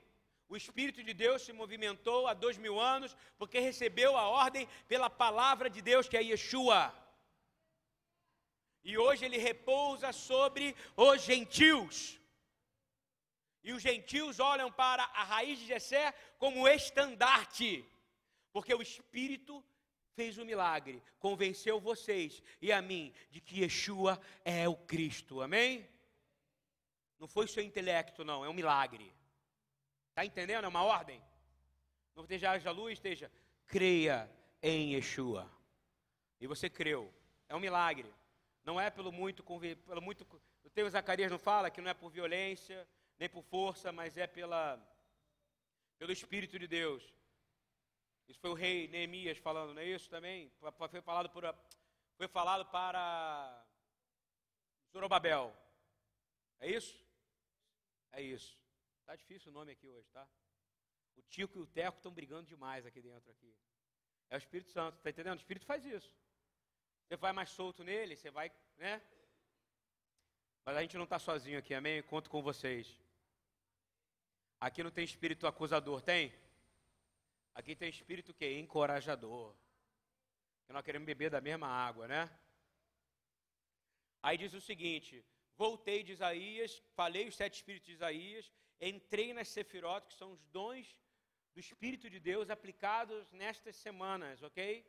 [0.47, 5.09] O Espírito de Deus se movimentou há dois mil anos, porque recebeu a ordem pela
[5.09, 6.93] palavra de Deus, que é Yeshua.
[8.83, 12.19] E hoje ele repousa sobre os gentios.
[13.63, 17.83] E os gentios olham para a raiz de Jessé como estandarte,
[18.53, 19.65] porque o Espírito
[20.13, 25.41] fez o um milagre, convenceu vocês e a mim de que Yeshua é o Cristo.
[25.41, 25.89] Amém?
[27.19, 29.11] Não foi seu intelecto, não, é um milagre.
[30.09, 30.65] Está entendendo?
[30.65, 31.19] É uma ordem.
[32.15, 33.31] Não esteja a luz, esteja.
[33.65, 34.29] Creia
[34.61, 35.51] em Yeshua.
[36.39, 37.11] E você creu.
[37.49, 38.13] É um milagre.
[38.63, 40.27] Não é pelo muito, pelo muito.
[40.63, 42.87] O teu Zacarias não fala que não é por violência,
[43.17, 44.79] nem por força, mas é pela,
[45.97, 47.13] pelo Espírito de Deus.
[48.27, 50.49] Isso foi o rei Neemias falando, não é isso também?
[50.59, 51.43] Foi falado, por,
[52.17, 53.65] foi falado para
[54.91, 55.55] Zorobabel.
[56.59, 57.03] É isso?
[58.11, 58.57] É isso.
[59.05, 60.27] Tá difícil o nome aqui hoje, tá?
[61.15, 63.53] O Tico e o Teco estão brigando demais aqui dentro aqui.
[64.29, 65.37] É o Espírito Santo, tá entendendo?
[65.37, 66.15] O Espírito faz isso.
[67.05, 69.01] Você vai mais solto nele, você vai, né?
[70.65, 72.01] Mas a gente não está sozinho aqui, amém?
[72.01, 72.97] Conto com vocês.
[74.59, 76.33] Aqui não tem espírito acusador, tem?
[77.55, 79.55] Aqui tem espírito que encorajador.
[80.65, 82.29] Que nós queremos beber da mesma água, né?
[84.21, 85.23] Aí diz o seguinte:
[85.55, 90.43] voltei de Isaías, falei os sete espíritos de Isaías, entrei nas sefirot, que são os
[90.45, 90.97] dons
[91.53, 94.85] do Espírito de Deus aplicados nestas semanas, ok?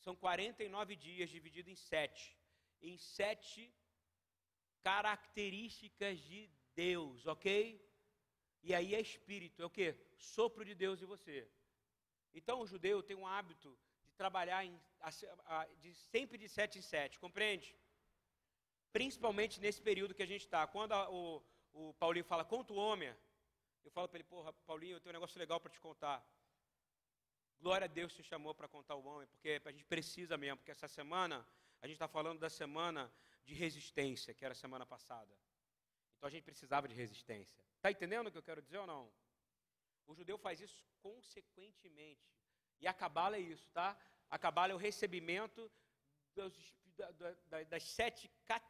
[0.00, 2.36] São 49 dias dividido em sete.
[2.82, 3.72] Em sete
[4.82, 7.80] características de Deus, ok?
[8.62, 9.94] E aí é espírito, é o que?
[10.24, 11.48] Sopro de Deus em você.
[12.32, 14.78] Então o judeu tem um hábito de trabalhar em,
[15.80, 17.76] de, sempre de sete em sete, compreende?
[18.92, 20.66] Principalmente nesse período que a gente está.
[20.66, 23.14] Quando a, o, o Paulinho fala, conta o homem,
[23.84, 26.24] eu falo para ele, porra, Paulinho, eu tenho um negócio legal para te contar.
[27.60, 30.70] Glória a Deus te chamou para contar o homem, porque a gente precisa mesmo, porque
[30.70, 31.46] essa semana,
[31.80, 33.12] a gente está falando da semana
[33.44, 35.32] de resistência, que era a semana passada.
[36.16, 37.62] Então a gente precisava de resistência.
[37.76, 39.12] Está entendendo o que eu quero dizer ou não?
[40.06, 42.26] O judeu faz isso consequentemente.
[42.80, 43.96] E a cabala é isso, tá?
[44.30, 45.70] A cabala é o recebimento
[46.34, 46.54] dos,
[47.48, 48.60] da, das sete ca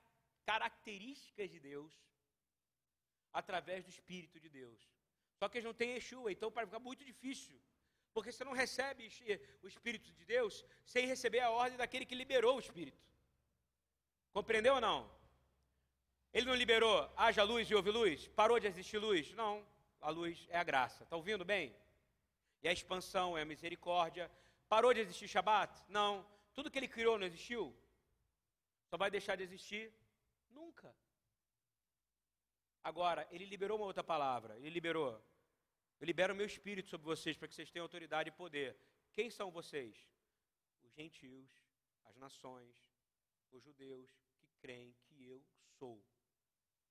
[0.45, 1.93] características de Deus
[3.33, 4.81] através do Espírito de Deus.
[5.39, 7.59] Só que eles não têm Yeshua, então para ficar muito difícil.
[8.13, 9.09] Porque você não recebe
[9.63, 13.03] o Espírito de Deus sem receber a ordem daquele que liberou o Espírito.
[14.33, 15.11] Compreendeu ou não?
[16.33, 18.29] Ele não liberou, haja luz e houve luz?
[18.29, 19.33] Parou de existir luz?
[19.33, 19.67] Não.
[20.05, 21.03] A luz é a graça.
[21.03, 21.75] Está ouvindo bem?
[22.63, 24.31] E a expansão é a misericórdia.
[24.69, 25.83] Parou de existir Shabat?
[25.89, 26.13] Não.
[26.53, 27.75] Tudo que ele criou não existiu?
[28.91, 29.91] Só vai deixar de existir
[30.51, 30.95] nunca.
[32.83, 34.59] Agora, ele liberou uma outra palavra.
[34.59, 35.13] Ele liberou.
[35.99, 38.77] Eu libero o meu espírito sobre vocês para que vocês tenham autoridade e poder.
[39.11, 39.97] Quem são vocês?
[40.83, 41.49] Os gentios,
[42.05, 42.77] as nações,
[43.51, 45.43] os judeus que creem que eu
[45.79, 45.97] sou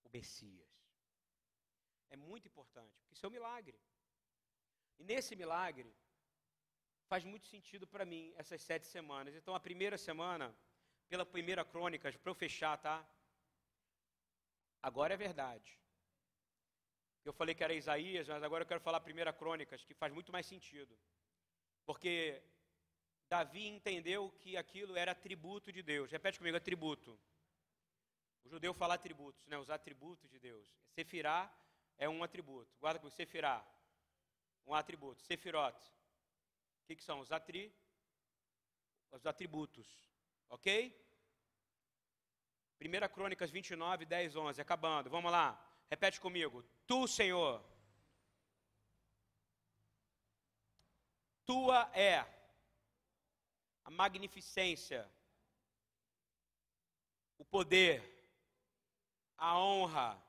[0.03, 0.82] o Messias.
[2.13, 3.77] É muito importante, porque isso é um milagre.
[4.99, 5.91] E nesse milagre,
[7.11, 9.33] faz muito sentido para mim essas sete semanas.
[9.35, 10.55] Então, a primeira semana,
[11.09, 12.97] pela primeira crônica, para eu fechar, tá?
[14.89, 15.71] Agora é verdade.
[17.25, 20.13] Eu falei que era Isaías, mas agora eu quero falar a primeira crônicas, que faz
[20.13, 20.95] muito mais sentido.
[21.83, 22.43] Porque
[23.27, 26.11] Davi entendeu que aquilo era atributo de Deus.
[26.11, 27.19] Repete comigo, atributo.
[28.43, 29.57] O judeu fala atributos, né?
[29.57, 30.67] os atributos de Deus.
[30.91, 31.51] Sefirá
[31.97, 32.75] é um atributo.
[32.79, 33.65] Guarda comigo, Sefirá,
[34.65, 35.21] um atributo.
[35.21, 35.77] Sefirot,
[36.83, 37.19] o que, que são?
[37.19, 37.73] Os, atri...
[39.11, 39.87] os atributos.
[40.49, 40.99] Ok?
[42.79, 44.61] 1 Crônicas 29, 10, 11.
[44.61, 45.09] Acabando.
[45.09, 45.59] Vamos lá.
[45.89, 46.63] Repete comigo.
[46.85, 47.63] Tu, Senhor.
[51.45, 52.25] Tua é
[53.83, 55.09] a magnificência,
[57.37, 58.01] o poder,
[59.37, 60.22] a honra,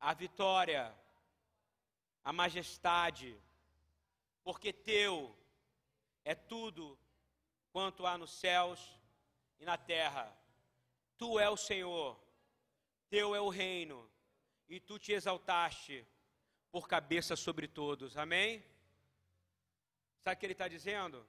[0.00, 0.94] a vitória,
[2.24, 3.36] a majestade,
[4.42, 5.36] porque teu
[6.24, 6.98] é tudo
[7.72, 8.80] quanto há nos céus
[9.58, 10.36] e na terra.
[11.16, 12.20] Tu é o Senhor,
[13.08, 14.10] teu é o reino,
[14.68, 16.06] e tu te exaltaste
[16.70, 18.16] por cabeça sobre todos.
[18.16, 18.64] Amém?
[20.22, 21.26] Sabe o que ele está dizendo?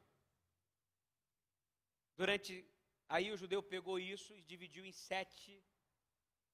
[2.16, 2.66] Durante.
[3.08, 5.64] Aí o judeu pegou isso e dividiu em sete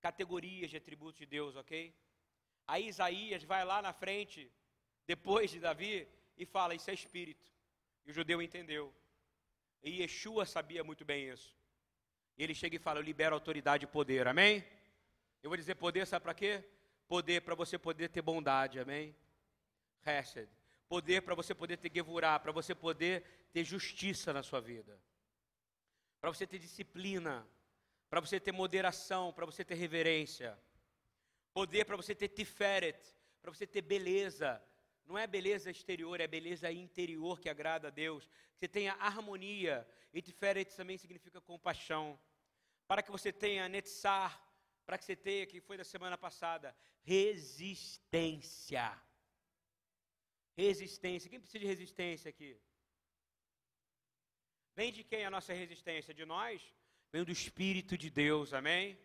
[0.05, 1.95] categorias de atributos de Deus, ok?
[2.67, 4.51] Aí Isaías vai lá na frente,
[5.07, 5.95] depois de Davi,
[6.37, 7.47] e fala: Isso é espírito.
[8.05, 8.93] E o judeu entendeu.
[9.81, 11.55] E Yeshua sabia muito bem isso.
[12.37, 14.63] E ele chega e fala: Eu libero autoridade e poder, amém?
[15.41, 16.63] Eu vou dizer poder, sabe para quê?
[17.07, 19.15] Poder para você poder ter bondade, amém?
[20.05, 20.49] Hesed.
[20.89, 23.23] Poder para você poder ter gevurá, para você poder
[23.53, 24.99] ter justiça na sua vida.
[26.19, 27.47] Para você ter disciplina,
[28.13, 30.55] para você ter moderação, para você ter reverência.
[31.51, 33.03] Poder para você ter tiferet,
[33.41, 34.63] para você ter beleza.
[35.03, 38.27] Não é beleza exterior, é beleza interior que agrada a Deus.
[38.51, 39.75] Que você tenha harmonia.
[40.13, 42.19] E tiferet também significa compaixão.
[42.87, 44.31] Para que você tenha netzar,
[44.85, 48.95] para que você tenha, que foi da semana passada, resistência.
[50.55, 51.31] Resistência.
[51.31, 52.61] Quem precisa de resistência aqui?
[54.75, 56.13] Vem de quem a nossa resistência?
[56.13, 56.61] De nós?
[57.13, 58.99] Vem do Espírito de Deus, amém?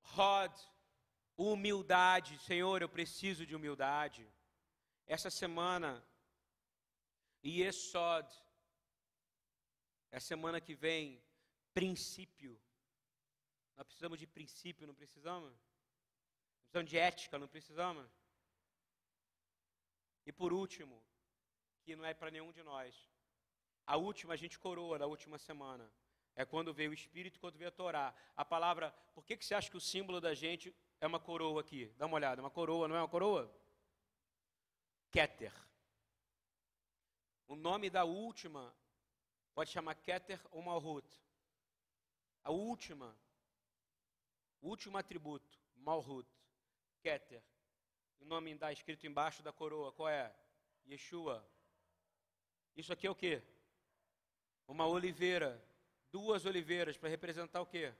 [0.00, 0.52] Rod,
[1.36, 2.38] humildade.
[2.38, 4.24] Senhor, eu preciso de humildade.
[5.08, 5.90] Essa semana,
[7.44, 8.32] Yesod,
[10.12, 11.20] é semana que vem,
[11.74, 12.56] princípio.
[13.74, 15.52] Nós precisamos de princípio, não precisamos?
[16.60, 18.08] Precisamos de ética, não precisamos?
[20.24, 21.04] E por último,
[21.82, 22.94] que não é para nenhum de nós,
[23.86, 25.90] a última a gente coroa da última semana.
[26.34, 28.14] É quando veio o Espírito, quando veio a Torá.
[28.36, 31.60] A palavra, por que, que você acha que o símbolo da gente é uma coroa
[31.60, 31.92] aqui?
[31.98, 33.54] Dá uma olhada, uma coroa, não é uma coroa?
[35.10, 35.52] Keter.
[37.46, 38.74] O nome da última
[39.54, 41.06] pode chamar Keter ou Malhut.
[42.42, 43.14] A última,
[44.60, 46.28] o último atributo, Malhut,
[47.02, 47.42] Keter.
[48.20, 50.34] O nome está escrito embaixo da coroa, qual é?
[50.88, 51.46] Yeshua.
[52.74, 53.42] Isso aqui é o quê?
[54.72, 55.62] Uma oliveira,
[56.10, 57.92] duas oliveiras para representar o quê?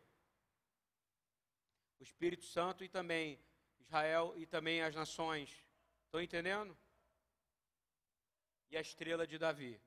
[2.01, 3.39] O Espírito Santo e também
[3.79, 5.51] Israel e também as nações.
[6.07, 6.75] Estão entendendo?
[8.71, 9.79] E a estrela de Davi,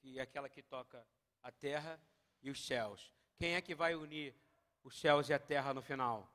[0.00, 1.02] que é aquela que toca
[1.42, 1.98] a terra
[2.42, 3.10] e os céus.
[3.38, 4.34] Quem é que vai unir
[4.82, 6.30] os céus e a terra no final?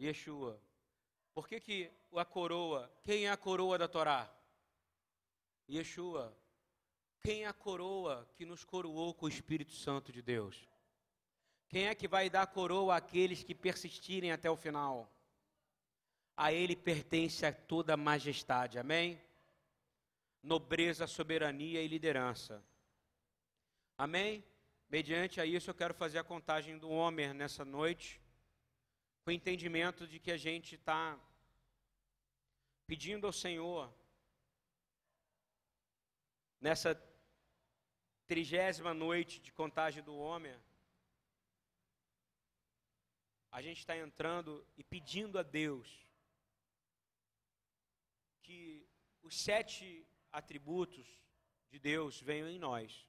[0.00, 0.58] Yeshua.
[1.34, 4.34] Por que, que a coroa, quem é a coroa da Torá?
[5.68, 6.34] Yeshua.
[7.22, 10.68] Quem é a coroa que nos coroou com o Espírito Santo de Deus?
[11.68, 15.12] Quem é que vai dar coroa àqueles que persistirem até o final?
[16.36, 19.20] A Ele pertence a toda a majestade, amém?
[20.42, 22.64] Nobreza, soberania e liderança.
[23.98, 24.44] Amém?
[24.88, 28.18] Mediante a isso, eu quero fazer a contagem do homem nessa noite,
[29.22, 31.18] com o entendimento de que a gente está
[32.86, 33.92] pedindo ao Senhor,
[36.58, 36.94] nessa
[38.28, 40.54] trigésima noite de contagem do homem,
[43.50, 46.06] a gente está entrando e pedindo a Deus
[48.42, 48.86] que
[49.22, 51.06] os sete atributos
[51.70, 53.08] de Deus venham em nós.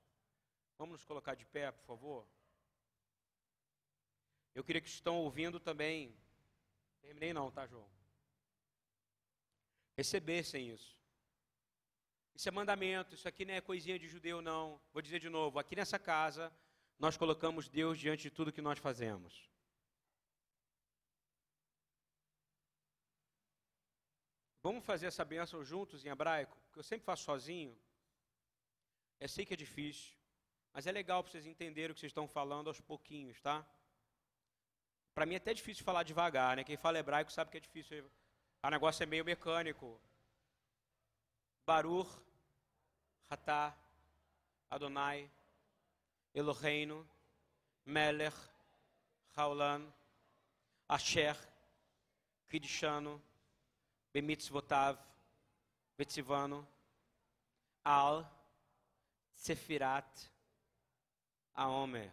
[0.77, 2.27] Vamos nos colocar de pé, por favor?
[4.55, 6.17] Eu queria que estão ouvindo também.
[7.01, 7.89] Terminei não, tá, João?
[9.97, 10.98] Recebessem isso.
[12.39, 14.79] Isso é mandamento, isso aqui não é coisinha de judeu, não.
[14.93, 16.49] Vou dizer de novo: aqui nessa casa,
[16.97, 19.49] nós colocamos Deus diante de tudo que nós fazemos.
[24.63, 26.57] Vamos fazer essa bênção juntos em hebraico?
[26.67, 27.77] Porque eu sempre faço sozinho.
[29.19, 30.15] Eu sei que é difícil,
[30.71, 33.67] mas é legal para vocês entenderem o que vocês estão falando aos pouquinhos, tá?
[35.13, 36.63] Para mim é até difícil falar devagar, né?
[36.63, 38.09] Quem fala hebraico sabe que é difícil.
[38.63, 40.01] O negócio é meio mecânico.
[41.65, 42.28] Baruch
[43.29, 43.75] Ratá,
[44.69, 45.29] Adonai,
[46.33, 47.05] Eloheinu,
[47.85, 48.35] Melech,
[49.37, 49.85] Haolan,
[50.87, 51.37] Asher,
[52.49, 53.21] Kidishano,
[54.13, 54.97] Bemitzvotav,
[55.97, 56.67] Betzivano,
[57.85, 58.25] Al,
[59.35, 60.29] Sefirat,
[61.55, 62.11] Aomer.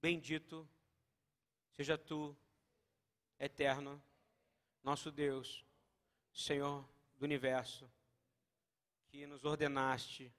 [0.00, 0.68] Bendito
[1.72, 2.36] seja tu,
[3.38, 4.00] eterno,
[4.82, 5.64] nosso Deus,
[6.32, 6.86] Senhor
[7.18, 7.90] do universo,
[9.16, 10.30] que nos ordenaste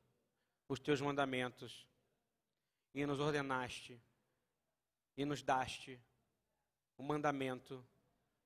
[0.70, 1.88] os teus mandamentos,
[2.94, 4.00] e nos ordenaste,
[5.16, 6.00] e nos daste
[6.96, 7.84] o mandamento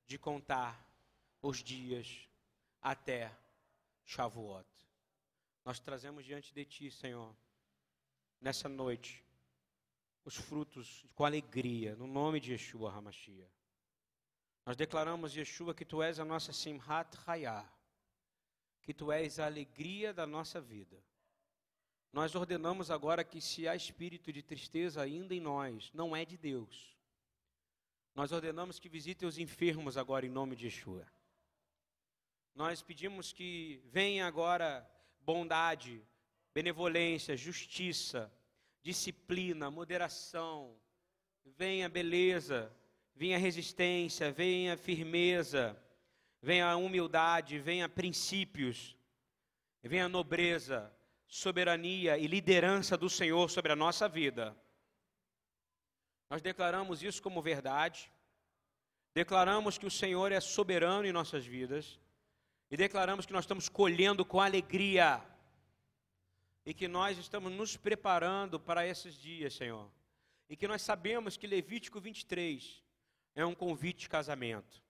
[0.08, 0.88] de contar
[1.42, 2.30] os dias
[2.82, 3.38] até
[4.06, 4.66] Shavuot.
[5.66, 7.36] Nós trazemos diante de Ti, Senhor,
[8.40, 9.26] nessa noite,
[10.24, 13.52] os frutos com alegria, no nome de Yeshua Hamashia.
[14.66, 17.70] Nós declaramos, Yeshua, que Tu és a nossa Simhat Hayah,
[18.82, 21.02] que tu és a alegria da nossa vida.
[22.12, 26.38] Nós ordenamos agora que se há espírito de tristeza ainda em nós, não é de
[26.38, 26.98] Deus.
[28.14, 31.08] Nós ordenamos que visite os enfermos agora em nome de Yeshua.
[32.54, 34.86] Nós pedimos que venha agora
[35.22, 36.04] bondade,
[36.54, 38.30] benevolência, justiça,
[38.84, 40.78] disciplina, moderação,
[41.46, 42.76] venha beleza,
[43.16, 45.82] venha resistência, venha firmeza
[46.42, 48.96] venha humildade, venha princípios,
[49.84, 50.92] venha nobreza,
[51.28, 54.56] soberania e liderança do Senhor sobre a nossa vida.
[56.30, 58.12] Nós declaramos isso como verdade,
[59.14, 62.00] declaramos que o Senhor é soberano em nossas vidas
[62.70, 65.22] e declaramos que nós estamos colhendo com alegria
[66.66, 69.90] e que nós estamos nos preparando para esses dias, Senhor.
[70.50, 72.84] E que nós sabemos que Levítico 23
[73.36, 74.82] é um convite de casamento,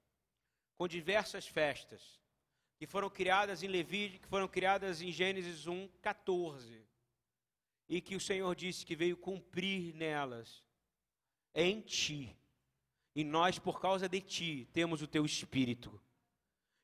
[0.82, 2.20] com diversas festas
[2.76, 6.84] que foram criadas em Levítico, que foram criadas em Gênesis 1, 14.
[7.88, 10.66] E que o Senhor disse que veio cumprir nelas
[11.54, 12.36] em ti.
[13.14, 16.02] E nós, por causa de ti, temos o teu espírito.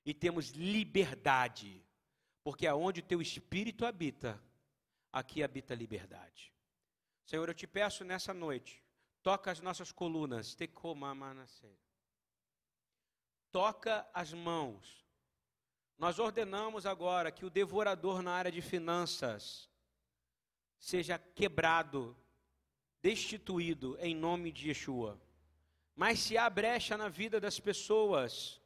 [0.06, 1.84] E temos liberdade.
[2.44, 4.40] Porque aonde o teu espírito habita,
[5.12, 6.54] aqui habita a liberdade.
[7.26, 8.80] Senhor, eu te peço nessa noite,
[9.24, 10.54] toca as nossas colunas,
[13.52, 15.06] toca as mãos.
[15.98, 19.70] Nós ordenamos agora que o devorador na área de finanças
[20.80, 22.16] seja quebrado,
[23.02, 25.20] destituído em nome de Yeshua.
[25.96, 28.62] Mas se há brecha na vida das pessoas,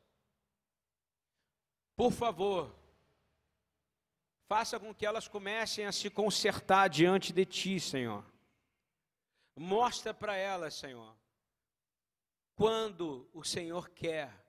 [1.95, 2.75] por favor,
[4.51, 8.21] Faça com que elas comecem a se consertar diante de Ti, Senhor.
[9.55, 11.15] Mostra para elas, Senhor,
[12.53, 14.40] quando o Senhor quer,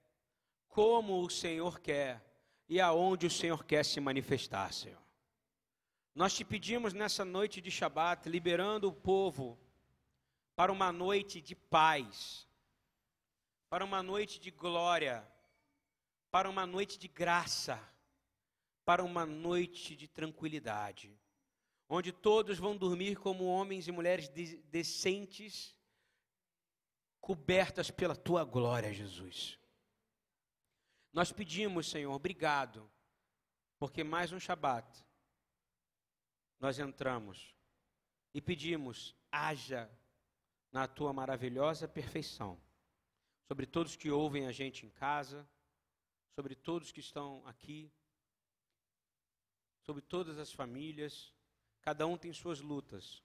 [0.72, 2.20] como o Senhor quer
[2.68, 5.00] e aonde o Senhor quer se manifestar, Senhor.
[6.14, 9.56] Nós te pedimos nessa noite de Shabat, liberando o povo
[10.56, 12.48] para uma noite de paz,
[13.70, 15.24] para uma noite de glória,
[16.30, 17.80] para uma noite de graça
[18.84, 21.16] para uma noite de tranquilidade,
[21.88, 25.76] onde todos vão dormir como homens e mulheres decentes,
[27.20, 29.58] cobertas pela tua glória, Jesus.
[31.12, 32.90] Nós pedimos, Senhor, obrigado,
[33.78, 35.04] porque mais um Shabat
[36.58, 37.54] nós entramos
[38.32, 39.90] e pedimos, haja
[40.70, 42.60] na tua maravilhosa perfeição
[43.46, 45.46] sobre todos que ouvem a gente em casa,
[46.34, 47.92] sobre todos que estão aqui
[49.82, 51.34] sobre todas as famílias,
[51.80, 53.22] cada um tem suas lutas.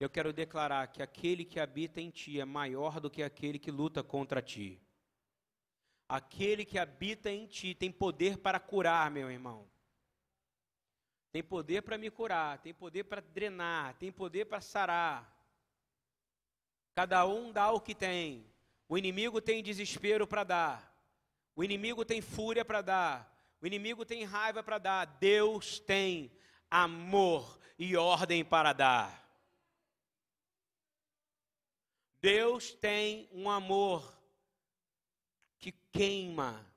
[0.00, 3.70] Eu quero declarar que aquele que habita em ti é maior do que aquele que
[3.70, 4.80] luta contra ti.
[6.12, 9.66] Aquele que habita em ti tem poder para curar, meu irmão.
[11.32, 15.34] Tem poder para me curar, tem poder para drenar, tem poder para sarar.
[16.94, 18.46] Cada um dá o que tem.
[18.86, 20.94] O inimigo tem desespero para dar.
[21.56, 23.46] O inimigo tem fúria para dar.
[23.62, 26.30] O inimigo tem raiva para dar, Deus tem
[26.70, 29.26] amor e ordem para dar.
[32.20, 34.21] Deus tem um amor
[35.62, 36.68] que queima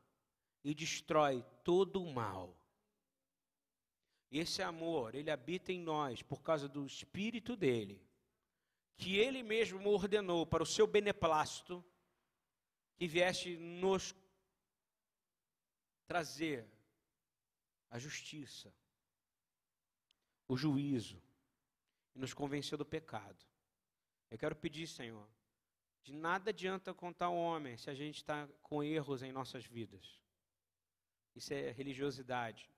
[0.63, 2.55] e destrói todo o mal.
[4.31, 7.99] Esse amor, ele habita em nós por causa do Espírito dele,
[8.95, 11.83] que ele mesmo ordenou para o seu beneplácito,
[12.95, 14.13] que viesse nos
[16.05, 16.69] trazer
[17.89, 18.71] a justiça,
[20.47, 21.19] o juízo,
[22.13, 23.43] e nos convenceu do pecado.
[24.29, 25.27] Eu quero pedir, Senhor,
[26.05, 30.21] de nada adianta contar ao homem se a gente está com erros em nossas vidas.
[31.33, 32.69] Isso é religiosidade.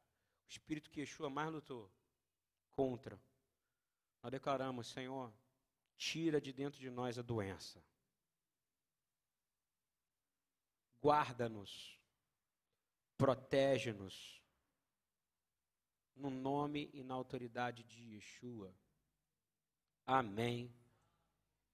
[0.46, 1.92] O espírito que Yeshua mais lutou
[2.72, 3.22] contra.
[4.24, 5.34] Nós declaramos, Senhor,
[5.98, 7.84] tira de dentro de nós a doença.
[11.02, 12.00] Guarda-nos,
[13.18, 14.42] protege-nos
[16.16, 18.74] no nome e na autoridade de Yeshua.
[20.06, 20.74] Amém.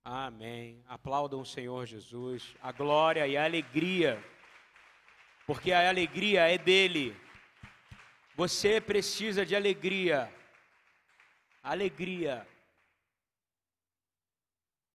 [0.05, 0.83] Amém.
[0.85, 2.55] Aplaudam o Senhor Jesus.
[2.61, 4.21] A glória e a alegria.
[5.47, 7.15] Porque a alegria é dele.
[8.35, 10.29] Você precisa de alegria.
[11.63, 12.45] Alegria.